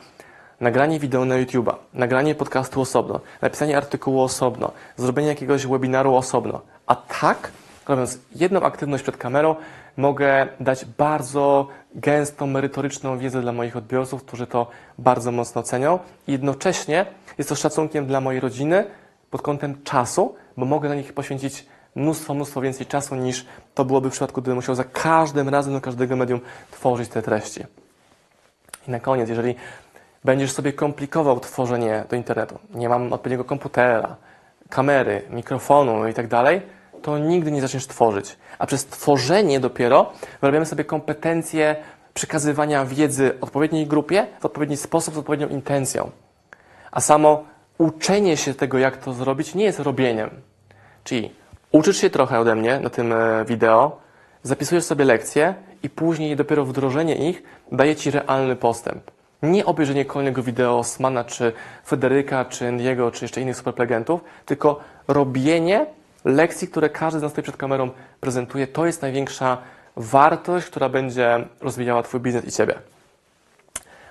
nagranie 0.59 0.99
wideo 0.99 1.25
na 1.25 1.35
YouTube'a, 1.35 1.73
nagranie 1.93 2.35
podcastu 2.35 2.81
osobno, 2.81 3.19
napisanie 3.41 3.77
artykułu 3.77 4.21
osobno, 4.21 4.71
zrobienie 4.97 5.29
jakiegoś 5.29 5.67
webinaru 5.67 6.15
osobno. 6.15 6.61
A 6.87 6.95
tak, 6.95 7.51
robiąc 7.87 8.19
jedną 8.35 8.61
aktywność 8.61 9.03
przed 9.03 9.17
kamerą, 9.17 9.55
mogę 9.97 10.47
dać 10.59 10.85
bardzo 10.85 11.67
gęstą, 11.95 12.47
merytoryczną 12.47 13.17
wiedzę 13.17 13.41
dla 13.41 13.51
moich 13.51 13.77
odbiorców, 13.77 14.23
którzy 14.23 14.47
to 14.47 14.67
bardzo 14.97 15.31
mocno 15.31 15.63
cenią. 15.63 15.99
I 16.27 16.31
jednocześnie 16.31 17.05
jest 17.37 17.49
to 17.49 17.55
szacunkiem 17.55 18.05
dla 18.05 18.21
mojej 18.21 18.41
rodziny 18.41 18.85
pod 19.31 19.41
kątem 19.41 19.83
czasu, 19.83 20.35
bo 20.57 20.65
mogę 20.65 20.89
dla 20.89 20.95
nich 20.95 21.13
poświęcić 21.13 21.65
mnóstwo, 21.95 22.33
mnóstwo 22.33 22.61
więcej 22.61 22.85
czasu 22.85 23.15
niż 23.15 23.45
to 23.75 23.85
byłoby 23.85 24.09
w 24.09 24.11
przypadku, 24.11 24.41
gdybym 24.41 24.55
musiał 24.55 24.75
za 24.75 24.83
każdym 24.83 25.49
razem 25.49 25.73
do 25.73 25.81
każdego 25.81 26.15
medium 26.15 26.39
tworzyć 26.71 27.09
te 27.09 27.21
treści. 27.21 27.63
I 28.87 28.91
na 28.91 28.99
koniec, 28.99 29.29
jeżeli 29.29 29.55
będziesz 30.23 30.51
sobie 30.51 30.73
komplikował 30.73 31.39
tworzenie 31.39 32.03
do 32.09 32.15
internetu, 32.15 32.59
nie 32.73 32.89
mam 32.89 33.13
odpowiedniego 33.13 33.43
komputera, 33.43 34.15
kamery, 34.69 35.21
mikrofonu 35.29 36.07
i 36.07 36.13
tak 36.13 36.27
dalej, 36.27 36.61
to 37.01 37.17
nigdy 37.17 37.51
nie 37.51 37.61
zaczniesz 37.61 37.87
tworzyć. 37.87 38.37
A 38.59 38.65
przez 38.65 38.85
tworzenie 38.85 39.59
dopiero 39.59 40.11
wyrabiamy 40.41 40.65
sobie 40.65 40.83
kompetencje 40.85 41.75
przekazywania 42.13 42.85
wiedzy 42.85 43.31
odpowiedniej 43.41 43.87
grupie 43.87 44.27
w 44.39 44.45
odpowiedni 44.45 44.77
sposób, 44.77 45.13
z 45.13 45.17
odpowiednią 45.17 45.47
intencją. 45.47 46.11
A 46.91 47.01
samo 47.01 47.43
uczenie 47.77 48.37
się 48.37 48.53
tego, 48.53 48.77
jak 48.77 48.97
to 48.97 49.13
zrobić, 49.13 49.55
nie 49.55 49.63
jest 49.63 49.79
robieniem. 49.79 50.29
Czyli 51.03 51.31
uczysz 51.71 51.97
się 51.97 52.09
trochę 52.09 52.39
ode 52.39 52.55
mnie 52.55 52.79
na 52.79 52.89
tym 52.89 53.13
e, 53.13 53.45
wideo, 53.45 53.99
zapisujesz 54.43 54.83
sobie 54.83 55.05
lekcje 55.05 55.53
i 55.83 55.89
później 55.89 56.35
dopiero 56.35 56.65
wdrożenie 56.65 57.29
ich 57.29 57.43
daje 57.71 57.95
Ci 57.95 58.11
realny 58.11 58.55
postęp. 58.55 59.11
Nie 59.43 59.65
obejrzenie 59.65 60.05
kolejnego 60.05 60.43
wideo 60.43 60.79
Osmana, 60.79 61.23
czy 61.23 61.53
Federyka, 61.85 62.45
czy 62.45 62.67
Andiego, 62.67 63.11
czy 63.11 63.25
jeszcze 63.25 63.41
innych 63.41 63.57
superplegentów, 63.57 64.21
tylko 64.45 64.79
robienie 65.07 65.85
lekcji, 66.25 66.67
które 66.67 66.89
każdy 66.89 67.19
z 67.19 67.23
nas 67.23 67.31
tutaj 67.31 67.43
przed 67.43 67.57
kamerą 67.57 67.89
prezentuje. 68.19 68.67
To 68.67 68.85
jest 68.85 69.01
największa 69.01 69.57
wartość, 69.95 70.67
która 70.67 70.89
będzie 70.89 71.47
rozwijała 71.61 72.03
Twój 72.03 72.19
biznes 72.19 72.45
i 72.45 72.51
Ciebie. 72.51 72.75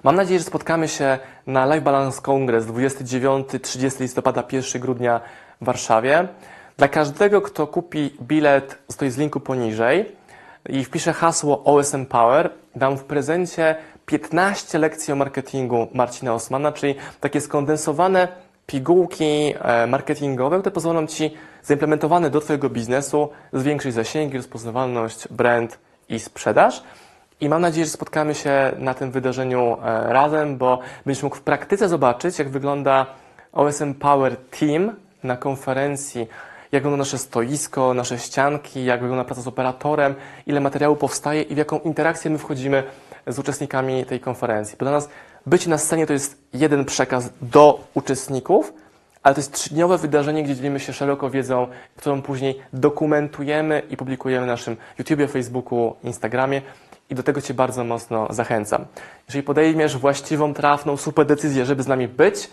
Mam 0.02 0.16
nadzieję, 0.16 0.38
że 0.38 0.44
spotkamy 0.44 0.88
się 0.88 1.18
na 1.46 1.66
Live 1.66 1.82
Balance 1.82 2.22
Congress 2.22 2.66
29-30 2.66 4.00
listopada, 4.00 4.44
1 4.52 4.82
grudnia 4.82 5.20
w 5.60 5.64
Warszawie. 5.64 6.28
Dla 6.76 6.88
każdego, 6.88 7.40
kto 7.40 7.66
kupi 7.66 8.16
bilet, 8.22 8.78
stoi 8.90 9.10
z 9.10 9.18
linku 9.18 9.40
poniżej 9.40 10.12
i 10.68 10.84
wpisze 10.84 11.12
hasło 11.12 11.64
OSM 11.64 12.06
Power, 12.06 12.50
dam 12.76 12.98
w 12.98 13.04
prezencie 13.04 13.76
15 14.06 14.78
lekcji 14.78 15.12
o 15.12 15.16
marketingu 15.16 15.88
Marcina 15.94 16.34
Osmana, 16.34 16.72
czyli 16.72 16.94
takie 17.20 17.40
skondensowane 17.40 18.28
pigułki 18.68 19.54
e, 19.60 19.86
marketingowe, 19.86 20.58
które 20.58 20.72
pozwolą 20.72 21.06
Ci 21.06 21.34
zaimplementowane 21.62 22.30
do 22.30 22.40
Twojego 22.40 22.70
biznesu 22.70 23.28
zwiększyć 23.52 23.94
zasięgi, 23.94 24.36
rozpoznawalność, 24.36 25.28
brand 25.28 25.78
i 26.08 26.20
sprzedaż. 26.20 26.82
I 27.40 27.48
mam 27.48 27.62
nadzieję, 27.62 27.84
że 27.86 27.90
spotkamy 27.90 28.34
się 28.34 28.72
na 28.78 28.94
tym 28.94 29.10
wydarzeniu 29.10 29.76
e, 29.82 30.12
razem, 30.12 30.56
bo 30.56 30.78
będziesz 31.06 31.22
mógł 31.22 31.36
w 31.36 31.42
praktyce 31.42 31.88
zobaczyć, 31.88 32.38
jak 32.38 32.48
wygląda 32.48 33.06
OSM 33.52 33.94
Power 33.94 34.36
Team 34.36 34.96
na 35.22 35.36
konferencji, 35.36 36.26
jak 36.72 36.82
wygląda 36.82 37.02
nasze 37.02 37.18
stoisko, 37.18 37.94
nasze 37.94 38.18
ścianki, 38.18 38.84
jak 38.84 39.00
wygląda 39.00 39.24
praca 39.24 39.42
z 39.42 39.46
operatorem, 39.46 40.14
ile 40.46 40.60
materiału 40.60 40.96
powstaje 40.96 41.42
i 41.42 41.54
w 41.54 41.58
jaką 41.58 41.78
interakcję 41.78 42.30
my 42.30 42.38
wchodzimy 42.38 42.82
z 43.26 43.38
uczestnikami 43.38 44.04
tej 44.04 44.20
konferencji. 44.20 44.76
Bo 44.78 44.84
dla 44.84 44.92
nas 44.92 45.08
bycie 45.48 45.70
na 45.70 45.78
scenie 45.78 46.06
to 46.06 46.12
jest 46.12 46.42
jeden 46.52 46.84
przekaz 46.84 47.30
do 47.42 47.84
uczestników, 47.94 48.72
ale 49.22 49.34
to 49.34 49.40
jest 49.40 49.52
trzydniowe 49.52 49.98
wydarzenie, 49.98 50.42
gdzie 50.42 50.56
dzielimy 50.56 50.80
się 50.80 50.92
szeroko 50.92 51.30
wiedzą, 51.30 51.66
którą 51.96 52.22
później 52.22 52.58
dokumentujemy 52.72 53.82
i 53.90 53.96
publikujemy 53.96 54.46
na 54.46 54.52
naszym 54.52 54.76
YouTubie, 54.98 55.28
Facebooku, 55.28 55.96
Instagramie. 56.04 56.62
I 57.10 57.14
do 57.14 57.22
tego 57.22 57.40
Cię 57.40 57.54
bardzo 57.54 57.84
mocno 57.84 58.26
zachęcam. 58.30 58.84
Jeżeli 59.28 59.42
podejmiesz 59.42 59.96
właściwą, 59.96 60.54
trafną, 60.54 60.96
super 60.96 61.26
decyzję, 61.26 61.64
żeby 61.64 61.82
z 61.82 61.86
nami 61.86 62.08
być, 62.08 62.50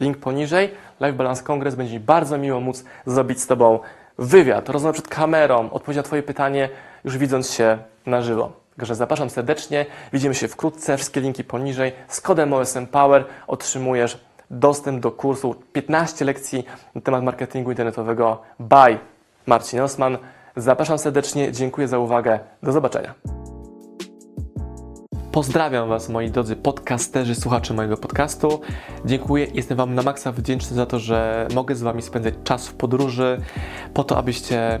link 0.00 0.18
poniżej, 0.18 0.70
Live 1.00 1.16
Balance 1.16 1.42
Congress, 1.42 1.74
będzie 1.74 1.94
mi 1.94 2.00
bardzo 2.00 2.38
miło 2.38 2.60
móc 2.60 2.84
zrobić 3.06 3.40
z 3.40 3.46
Tobą 3.46 3.78
wywiad, 4.18 4.68
rozmowę 4.68 4.92
przed 4.92 5.08
kamerą, 5.08 5.70
odpowiedź 5.70 5.96
na 5.96 6.02
Twoje 6.02 6.22
pytanie, 6.22 6.68
już 7.04 7.18
widząc 7.18 7.50
się 7.50 7.78
na 8.06 8.22
żywo. 8.22 8.65
Także 8.76 8.94
zapraszam 8.94 9.30
serdecznie, 9.30 9.86
widzimy 10.12 10.34
się 10.34 10.48
wkrótce, 10.48 10.96
wszystkie 10.96 11.20
linki 11.20 11.44
poniżej. 11.44 11.92
Z 12.08 12.20
kodem 12.20 12.52
OSM 12.52 12.86
Power 12.86 13.24
otrzymujesz 13.46 14.20
dostęp 14.50 15.00
do 15.00 15.10
kursu 15.10 15.54
15 15.72 16.24
lekcji 16.24 16.64
na 16.94 17.00
temat 17.00 17.24
marketingu 17.24 17.70
internetowego 17.70 18.42
by 18.58 18.98
Marcin 19.46 19.80
Osman. 19.80 20.18
Zapraszam 20.56 20.98
serdecznie, 20.98 21.52
dziękuję 21.52 21.88
za 21.88 21.98
uwagę, 21.98 22.38
do 22.62 22.72
zobaczenia. 22.72 23.14
Pozdrawiam 25.32 25.88
Was, 25.88 26.08
moi 26.08 26.30
drodzy 26.30 26.56
podcasterzy, 26.56 27.34
słuchacze 27.34 27.74
mojego 27.74 27.96
podcastu. 27.96 28.60
Dziękuję, 29.04 29.46
jestem 29.54 29.76
Wam 29.76 29.94
na 29.94 30.02
maksa 30.02 30.32
wdzięczny 30.32 30.76
za 30.76 30.86
to, 30.86 30.98
że 30.98 31.48
mogę 31.54 31.74
z 31.74 31.82
Wami 31.82 32.02
spędzać 32.02 32.34
czas 32.44 32.68
w 32.68 32.74
podróży, 32.74 33.40
po 33.94 34.04
to, 34.04 34.18
abyście 34.18 34.80